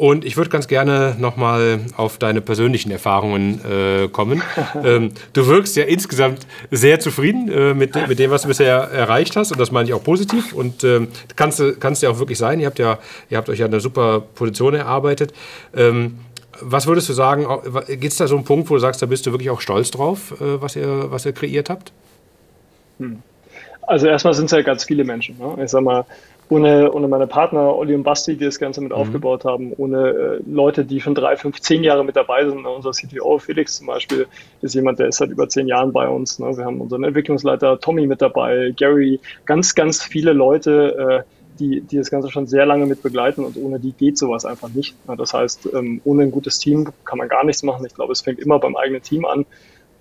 [0.00, 4.42] Und ich würde ganz gerne nochmal auf deine persönlichen Erfahrungen äh, kommen.
[4.82, 9.36] ähm, du wirkst ja insgesamt sehr zufrieden äh, mit, mit dem, was du bisher erreicht
[9.36, 9.52] hast.
[9.52, 10.54] Und das meine ich auch positiv.
[10.54, 12.60] Und ähm, kannst, kannst ja auch wirklich sein.
[12.60, 12.98] Ihr habt, ja,
[13.28, 15.34] ihr habt euch ja eine super Position erarbeitet.
[15.76, 16.20] Ähm,
[16.62, 17.46] was würdest du sagen,
[17.86, 19.90] gibt es da so einen Punkt, wo du sagst, da bist du wirklich auch stolz
[19.90, 21.92] drauf, äh, was, ihr, was ihr kreiert habt?
[23.00, 23.18] Hm.
[23.82, 25.36] Also erstmal sind es ja ganz viele Menschen.
[25.36, 25.62] Ne?
[25.62, 26.06] Ich sag mal,
[26.50, 28.96] ohne, ohne meine Partner Olli und Basti, die das Ganze mit mhm.
[28.96, 32.66] aufgebaut haben, ohne äh, Leute, die schon drei, fünf, zehn Jahre mit dabei sind.
[32.66, 34.26] Unser CTO Felix zum Beispiel
[34.60, 36.38] ist jemand, der ist seit über zehn Jahren bei uns.
[36.38, 36.56] Ne?
[36.56, 41.30] Wir haben unseren Entwicklungsleiter Tommy mit dabei, Gary, ganz, ganz viele Leute, äh,
[41.60, 44.70] die, die das Ganze schon sehr lange mit begleiten und ohne die geht sowas einfach
[44.70, 44.96] nicht.
[45.06, 47.84] Das heißt, ähm, ohne ein gutes Team kann man gar nichts machen.
[47.86, 49.44] Ich glaube, es fängt immer beim eigenen Team an.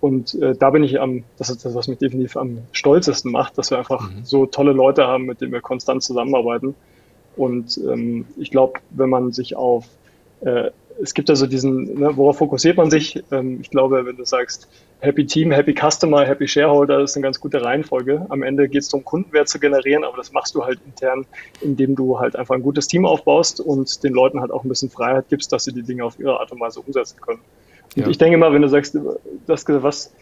[0.02, 3.58] Und äh, da bin ich am, das ist das, was mich definitiv am stolzesten macht,
[3.58, 4.24] dass wir einfach mhm.
[4.24, 6.76] so tolle Leute haben, mit denen wir konstant zusammenarbeiten.
[7.36, 9.86] Und ähm, ich glaube, wenn man sich auf,
[10.42, 10.72] äh,
[11.02, 13.24] es gibt also diesen, ne, worauf fokussiert man sich?
[13.32, 14.68] Ähm, ich glaube, wenn du sagst,
[15.00, 18.26] Happy Team, Happy Customer, Happy Shareholder, das ist eine ganz gute Reihenfolge.
[18.30, 21.26] Am Ende geht es darum, Kundenwert zu generieren, aber das machst du halt intern,
[21.62, 24.90] indem du halt einfach ein gutes Team aufbaust und den Leuten halt auch ein bisschen
[24.90, 27.40] Freiheit gibst, dass sie die Dinge auf ihre Art und Weise umsetzen können.
[27.96, 28.08] Und ja.
[28.08, 28.98] ich denke mal, wenn du sagst,
[29.48, 30.14] das, was,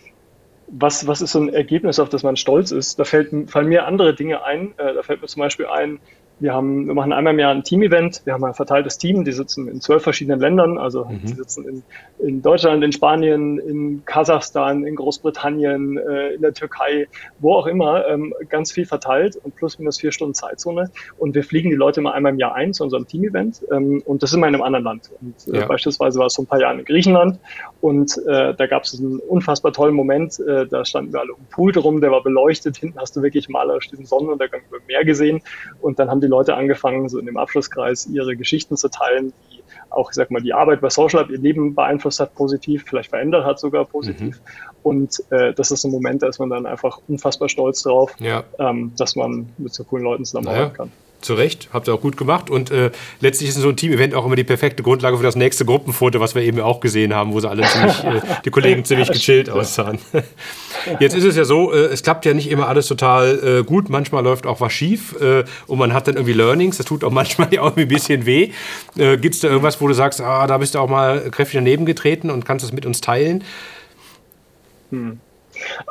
[0.67, 3.85] was, was ist so ein Ergebnis, auf das man stolz ist, da fällt, fallen mir
[3.85, 4.73] andere Dinge ein.
[4.77, 5.99] Äh, da fällt mir zum Beispiel ein,
[6.39, 8.21] wir, haben, wir machen einmal im Jahr ein Team-Event.
[8.25, 10.77] Wir haben ein verteiltes Team, die sitzen in zwölf verschiedenen Ländern.
[10.77, 11.21] Also mhm.
[11.21, 11.83] die sitzen in,
[12.19, 17.07] in Deutschland, in Spanien, in Kasachstan, in Großbritannien, äh, in der Türkei,
[17.39, 20.91] wo auch immer, ähm, ganz viel verteilt und plus minus vier Stunden Zeitzone.
[21.17, 23.63] Und wir fliegen die Leute mal einmal im Jahr ein zu unserem Team-Event.
[23.71, 25.11] Ähm, und das ist immer in einem anderen Land.
[25.21, 25.65] Und äh, ja.
[25.65, 27.39] beispielsweise war es vor ein paar Jahren in Griechenland.
[27.81, 30.39] Und äh, da gab es einen unfassbar tollen Moment.
[30.39, 32.77] Äh, da standen wir alle um den Pool drum, der war beleuchtet.
[32.77, 35.41] Hinten hast du wirklich malerisch diesen Sonnenuntergang über Meer gesehen.
[35.81, 39.33] Und dann haben die die Leute angefangen, so in dem Abschlusskreis ihre Geschichten zu teilen,
[39.51, 42.83] die auch, ich sag mal, die Arbeit bei Social Lab ihr Leben beeinflusst hat, positiv,
[42.87, 44.39] vielleicht verändert hat sogar positiv.
[44.39, 44.69] Mhm.
[44.83, 48.43] Und äh, das ist ein Moment, da ist man dann einfach unfassbar stolz drauf, ja.
[48.59, 50.75] ähm, dass man mit so coolen Leuten zusammenarbeiten naja.
[50.75, 50.91] kann.
[51.21, 52.49] Zu Recht, habt ihr auch gut gemacht.
[52.49, 52.91] Und äh,
[53.21, 56.35] letztlich ist so ein Team-Event auch immer die perfekte Grundlage für das nächste Gruppenfoto, was
[56.35, 59.97] wir eben auch gesehen haben, wo sie alle ziemlich, äh, die Kollegen ziemlich gechillt aussahen.
[60.99, 63.89] Jetzt ist es ja so, äh, es klappt ja nicht immer alles total äh, gut.
[63.89, 66.77] Manchmal läuft auch was schief äh, und man hat dann irgendwie Learnings.
[66.77, 68.51] Das tut auch manchmal ja auch ein bisschen weh.
[68.95, 71.55] Äh, Gibt es da irgendwas, wo du sagst, ah, da bist du auch mal kräftig
[71.55, 73.43] daneben getreten und kannst das mit uns teilen?
[74.91, 75.19] Hm.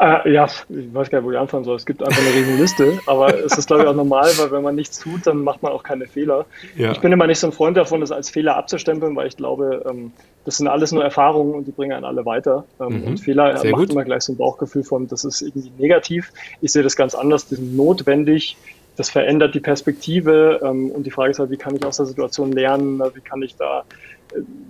[0.00, 1.76] Äh, ja, ich weiß gar nicht, wo ich anfangen soll.
[1.76, 4.62] Es gibt einfach eine riesen Liste, aber es ist, glaube ich, auch normal, weil wenn
[4.62, 6.46] man nichts tut, dann macht man auch keine Fehler.
[6.76, 6.92] Ja.
[6.92, 9.84] Ich bin immer nicht so ein Freund davon, das als Fehler abzustempeln, weil ich glaube,
[9.88, 10.12] ähm,
[10.44, 12.64] das sind alles nur Erfahrungen und die bringen einen alle weiter.
[12.80, 13.04] Ähm, mhm.
[13.04, 13.90] Und Fehler Sehr macht gut.
[13.90, 16.32] immer gleich so ein Bauchgefühl von, das ist irgendwie negativ.
[16.60, 18.56] Ich sehe das ganz anders, die sind notwendig,
[18.96, 22.06] das verändert die Perspektive ähm, und die Frage ist halt, wie kann ich aus der
[22.06, 23.84] Situation lernen, wie kann ich da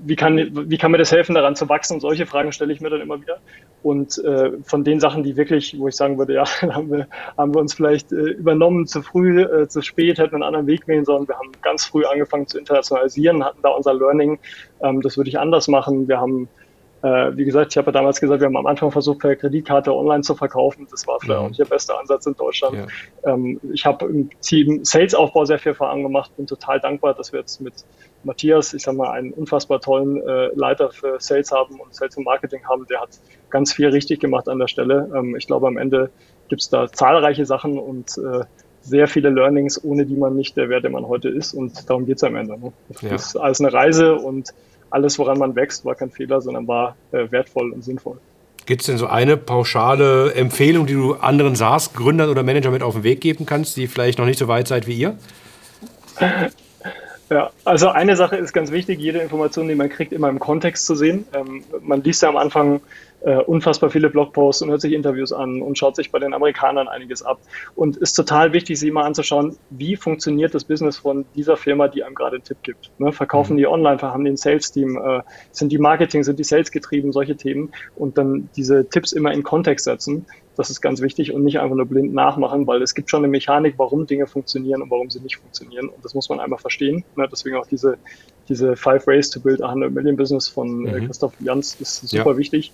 [0.05, 1.95] wie kann, wie kann mir das helfen, daran zu wachsen?
[1.95, 3.39] Und solche Fragen stelle ich mir dann immer wieder.
[3.83, 7.55] Und äh, von den Sachen, die wirklich, wo ich sagen würde, ja, haben wir, haben
[7.55, 11.05] wir uns vielleicht äh, übernommen, zu früh, äh, zu spät, hätten einen anderen Weg wählen
[11.05, 11.29] sollen.
[11.29, 14.39] Wir haben ganz früh angefangen zu internationalisieren, hatten da unser Learning.
[14.81, 16.09] Ähm, das würde ich anders machen.
[16.09, 16.49] Wir haben
[17.03, 19.95] äh, wie gesagt, ich habe ja damals gesagt, wir haben am Anfang versucht, per Kreditkarte
[19.95, 20.89] online zu verkaufen.
[20.91, 21.45] Das war vielleicht mhm.
[21.45, 22.89] auch nicht der beste Ansatz in Deutschland.
[23.25, 23.33] Ja.
[23.33, 26.35] Ähm, ich habe im Team Sales-Aufbau sehr viel vorangemacht.
[26.37, 27.75] Bin total dankbar, dass wir jetzt mit
[28.27, 32.25] Matthias, ich sage mal, einen unfassbar tollen äh, Leiter für Sales haben und Sales und
[32.25, 32.87] Marketing haben.
[32.91, 33.11] Der hat
[33.49, 35.11] ganz viel richtig gemacht an der Stelle.
[35.15, 36.11] Ähm, ich glaube, am Ende
[36.49, 38.45] gibt es da zahlreiche Sachen und äh,
[38.83, 41.55] sehr viele Learnings, ohne die man nicht der wäre, der man heute ist.
[41.55, 42.59] Und darum geht es am Ende.
[42.59, 42.73] Ne?
[42.89, 43.15] Das ja.
[43.15, 44.53] ist alles eine Reise und
[44.91, 48.19] alles, woran man wächst, war kein Fehler, sondern war äh, wertvoll und sinnvoll.
[48.67, 52.95] Gibt es denn so eine pauschale Empfehlung, die du anderen SaaS-Gründern oder Managern mit auf
[52.95, 55.17] den Weg geben kannst, die vielleicht noch nicht so weit seid wie ihr?
[57.29, 60.87] Ja, also eine Sache ist ganz wichtig, jede Information, die man kriegt, immer im Kontext
[60.87, 61.27] zu sehen.
[61.35, 62.81] Ähm, man liest ja am Anfang
[63.23, 66.89] äh, unfassbar viele Blogposts und hört sich Interviews an und schaut sich bei den Amerikanern
[66.89, 67.41] einiges ab.
[67.75, 72.05] Und ist total wichtig, sich mal anzuschauen, wie funktioniert das Business von dieser Firma, die
[72.05, 72.91] einem gerade einen Tipp gibt.
[72.99, 73.13] Ne?
[73.13, 73.59] Verkaufen mhm.
[73.59, 77.37] die online, haben die ein Sales-Team, äh, sind die Marketing, sind die Sales getrieben, solche
[77.37, 80.27] Themen und dann diese Tipps immer in Kontext setzen.
[80.57, 83.29] Das ist ganz wichtig und nicht einfach nur blind nachmachen, weil es gibt schon eine
[83.29, 85.89] Mechanik, warum Dinge funktionieren und warum sie nicht funktionieren.
[85.89, 87.05] Und das muss man einmal verstehen.
[87.15, 87.29] Ne?
[87.31, 87.99] Deswegen auch diese,
[88.49, 91.07] diese Five Ways to Build a 100 Million Business von äh, mhm.
[91.07, 92.37] Christoph Jans ist super ja.
[92.37, 92.73] wichtig.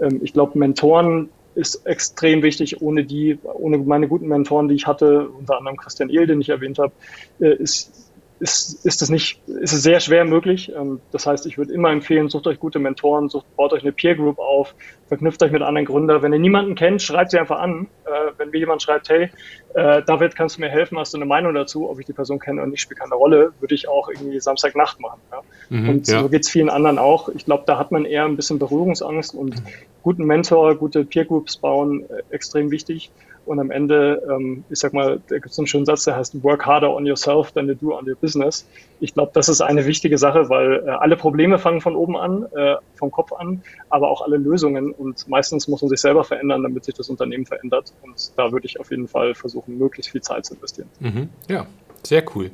[0.00, 2.80] Ähm, ich glaube, Mentoren ist extrem wichtig.
[2.80, 6.48] Ohne die, ohne meine guten Mentoren, die ich hatte, unter anderem Christian Ehl, den ich
[6.48, 6.92] erwähnt habe,
[7.40, 8.11] äh, ist,
[8.42, 10.72] ist, ist es nicht, ist es sehr schwer möglich.
[10.76, 13.92] Ähm, das heißt, ich würde immer empfehlen, sucht euch gute Mentoren, sucht, baut euch eine
[13.92, 14.74] Peer Group auf,
[15.06, 16.22] verknüpft euch mit anderen Gründern.
[16.22, 17.86] Wenn ihr niemanden kennt, schreibt sie einfach an.
[18.04, 19.30] Äh, wenn mir jemand schreibt, hey,
[19.74, 20.98] äh, David, kannst du mir helfen?
[20.98, 21.88] Hast du eine Meinung dazu?
[21.88, 23.52] Ob ich die Person kenne oder nicht, spielt keine Rolle.
[23.60, 25.20] Würde ich auch irgendwie Samstagnacht machen.
[25.68, 26.20] Mhm, und ja.
[26.20, 27.28] so geht es vielen anderen auch.
[27.28, 29.68] Ich glaube, da hat man eher ein bisschen Berührungsangst und mhm.
[30.02, 33.12] guten Mentor, gute Peer Groups bauen, äh, extrem wichtig.
[33.44, 36.42] Und am Ende, ähm, ich sag mal, da gibt es einen schönen Satz, der heißt,
[36.42, 38.66] work harder on yourself than you do on your business.
[39.00, 42.46] Ich glaube, das ist eine wichtige Sache, weil äh, alle Probleme fangen von oben an,
[42.54, 44.92] äh, vom Kopf an, aber auch alle Lösungen.
[44.92, 47.92] Und meistens muss man sich selber verändern, damit sich das Unternehmen verändert.
[48.02, 50.88] Und da würde ich auf jeden Fall versuchen, möglichst viel Zeit zu investieren.
[51.00, 51.28] Mhm.
[51.48, 51.66] Ja,
[52.02, 52.50] sehr cool.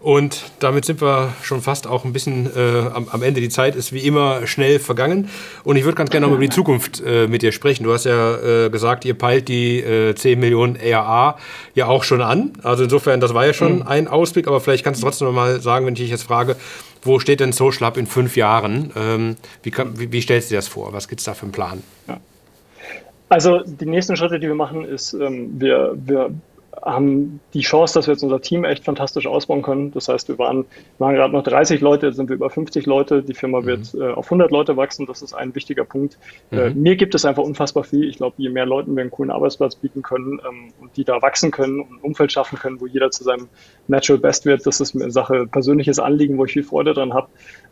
[0.00, 3.40] Und damit sind wir schon fast auch ein bisschen äh, am, am, Ende.
[3.40, 5.28] Die Zeit ist wie immer schnell vergangen.
[5.64, 7.82] Und ich würde ganz gerne noch über die Zukunft äh, mit dir sprechen.
[7.82, 11.36] Du hast ja äh, gesagt, ihr peilt die äh, 10 Millionen ERA
[11.74, 12.52] ja auch schon an.
[12.62, 13.88] Also insofern, das war ja schon mhm.
[13.88, 14.46] ein Ausblick.
[14.46, 16.56] Aber vielleicht kannst du trotzdem noch mal sagen, wenn ich dich jetzt frage,
[17.02, 18.92] wo steht denn Social Hub in fünf Jahren?
[18.96, 20.92] Ähm, wie, kann, wie, wie, stellst du dir das vor?
[20.92, 21.82] Was gibt es da für einen Plan?
[22.06, 22.20] Ja.
[23.28, 26.30] Also die nächsten Schritte, die wir machen, ist, ähm, wir, wir
[26.90, 29.92] haben die Chance, dass wir jetzt unser Team echt fantastisch ausbauen können.
[29.92, 30.64] Das heißt, wir waren,
[30.98, 33.22] waren gerade noch 30 Leute, jetzt sind wir über 50 Leute.
[33.22, 34.02] Die Firma wird mhm.
[34.02, 35.06] äh, auf 100 Leute wachsen.
[35.06, 36.18] Das ist ein wichtiger Punkt.
[36.50, 36.60] Äh, mhm.
[36.60, 38.08] Äh, mir gibt es einfach unfassbar viel.
[38.08, 41.20] Ich glaube, je mehr Leuten wir einen coolen Arbeitsplatz bieten können ähm, und die da
[41.22, 43.48] wachsen können und ein Umfeld schaffen können, wo jeder zu seinem
[43.86, 47.14] Natural Best wird, das ist mir eine Sache persönliches Anliegen, wo ich viel Freude dran
[47.14, 47.28] habe.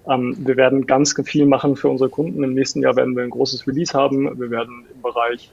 [0.08, 2.42] Ähm, wir werden ganz viel machen für unsere Kunden.
[2.42, 4.38] Im nächsten Jahr werden wir ein großes Release haben.
[4.38, 5.50] Wir werden im Bereich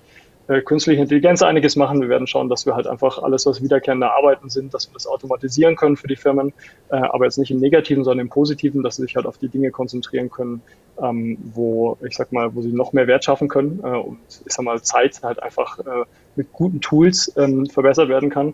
[0.47, 2.01] äh, künstliche Intelligenz einiges machen.
[2.01, 5.07] Wir werden schauen, dass wir halt einfach alles, was wiederkehrende Arbeiten sind, dass wir das
[5.07, 6.53] automatisieren können für die Firmen,
[6.89, 9.47] äh, aber jetzt nicht im Negativen, sondern im Positiven, dass sie sich halt auf die
[9.47, 10.61] Dinge konzentrieren können,
[11.01, 14.53] ähm, wo, ich sag mal, wo sie noch mehr Wert schaffen können äh, und ich
[14.53, 18.53] sag mal, Zeit halt einfach äh, mit guten Tools ähm, verbessert werden kann.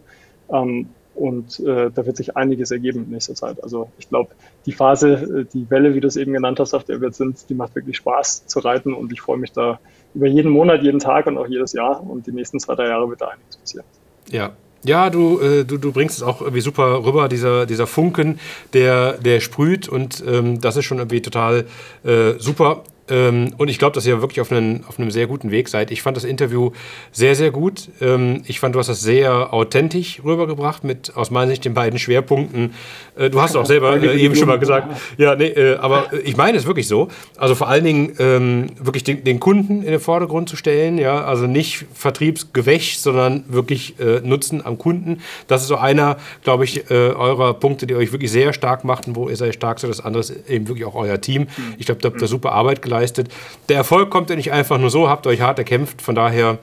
[0.52, 3.62] Ähm, und äh, da wird sich einiges ergeben in nächster Zeit.
[3.62, 4.30] Also ich glaube,
[4.66, 7.50] die Phase, äh, die Welle, wie du es eben genannt hast, auf der wir sind,
[7.50, 9.80] die macht wirklich Spaß zu reiten und ich freue mich da
[10.14, 12.02] über jeden Monat, jeden Tag und auch jedes Jahr.
[12.08, 13.86] Und die nächsten zwei, drei Jahre wird da einiges passieren.
[14.30, 14.52] Ja,
[14.84, 18.40] ja, du, äh, du, du bringst es auch irgendwie super rüber, dieser, dieser Funken,
[18.74, 21.66] der, der sprüht und ähm, das ist schon irgendwie total
[22.06, 22.84] äh, super.
[23.10, 25.92] Ähm, und ich glaube, dass ihr wirklich auf, einen, auf einem sehr guten Weg seid.
[25.92, 26.72] Ich fand das Interview
[27.12, 27.90] sehr, sehr gut.
[28.02, 32.00] Ähm, ich fand, du hast das sehr authentisch rübergebracht mit aus meiner Sicht den beiden
[32.00, 32.74] Schwerpunkten.
[33.16, 34.88] Äh, du hast auch selber äh, eben schon mal gesagt.
[35.18, 37.10] Ja, nee, äh, aber ich meine es wirklich so.
[37.38, 40.98] Also vor allen Dingen ähm, wirklich den, den, Kunden in den Vordergrund zu stellen.
[40.98, 45.22] Ja, also nicht Vertriebsgewächt, sondern wirklich äh, Nutzen am Kunden.
[45.48, 49.30] Das ist so einer, glaube ich, eurer Punkte, die euch wirklich sehr stark machten, wo
[49.30, 49.90] ihr sehr stark seid.
[49.90, 51.48] Das andere ist eben wirklich auch euer Team.
[51.78, 53.30] Ich glaube, da habt ihr super Arbeit geleistet geleistet.
[53.70, 56.02] Der Erfolg kommt ja nicht einfach nur so, habt euch hart erkämpft.
[56.02, 56.60] Von daher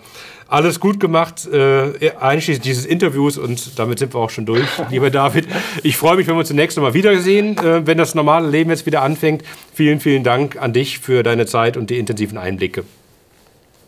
[0.48, 5.10] alles gut gemacht, äh, einschließlich dieses Interviews und damit sind wir auch schon durch, lieber
[5.10, 5.48] David.
[5.82, 8.86] Ich freue mich, wenn wir uns zunächst nochmal wiedersehen, äh, wenn das normale Leben jetzt
[8.86, 9.42] wieder anfängt.
[9.74, 12.84] Vielen, vielen Dank an dich für deine Zeit und die intensiven Einblicke.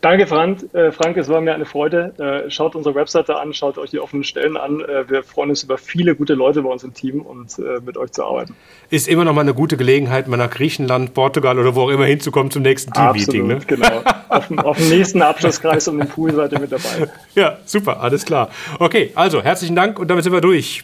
[0.01, 0.73] Danke, Frank.
[0.73, 2.13] Äh, Frank, es war mir eine Freude.
[2.17, 4.79] Äh, schaut unsere Webseite an, schaut euch die offenen Stellen an.
[4.79, 7.97] Äh, wir freuen uns über viele gute Leute bei uns im Team und äh, mit
[7.97, 8.55] euch zu arbeiten.
[8.89, 12.05] Ist immer noch mal eine gute Gelegenheit, mal nach Griechenland, Portugal oder wo auch immer
[12.05, 13.47] hinzukommen zum nächsten Team-Meeting.
[13.47, 13.59] Ne?
[13.67, 14.01] genau.
[14.29, 17.09] auf, dem, auf dem nächsten Abschlusskreis um den Pool seid ihr mit dabei.
[17.35, 18.49] Ja, super, alles klar.
[18.79, 20.83] Okay, also herzlichen Dank und damit sind wir durch.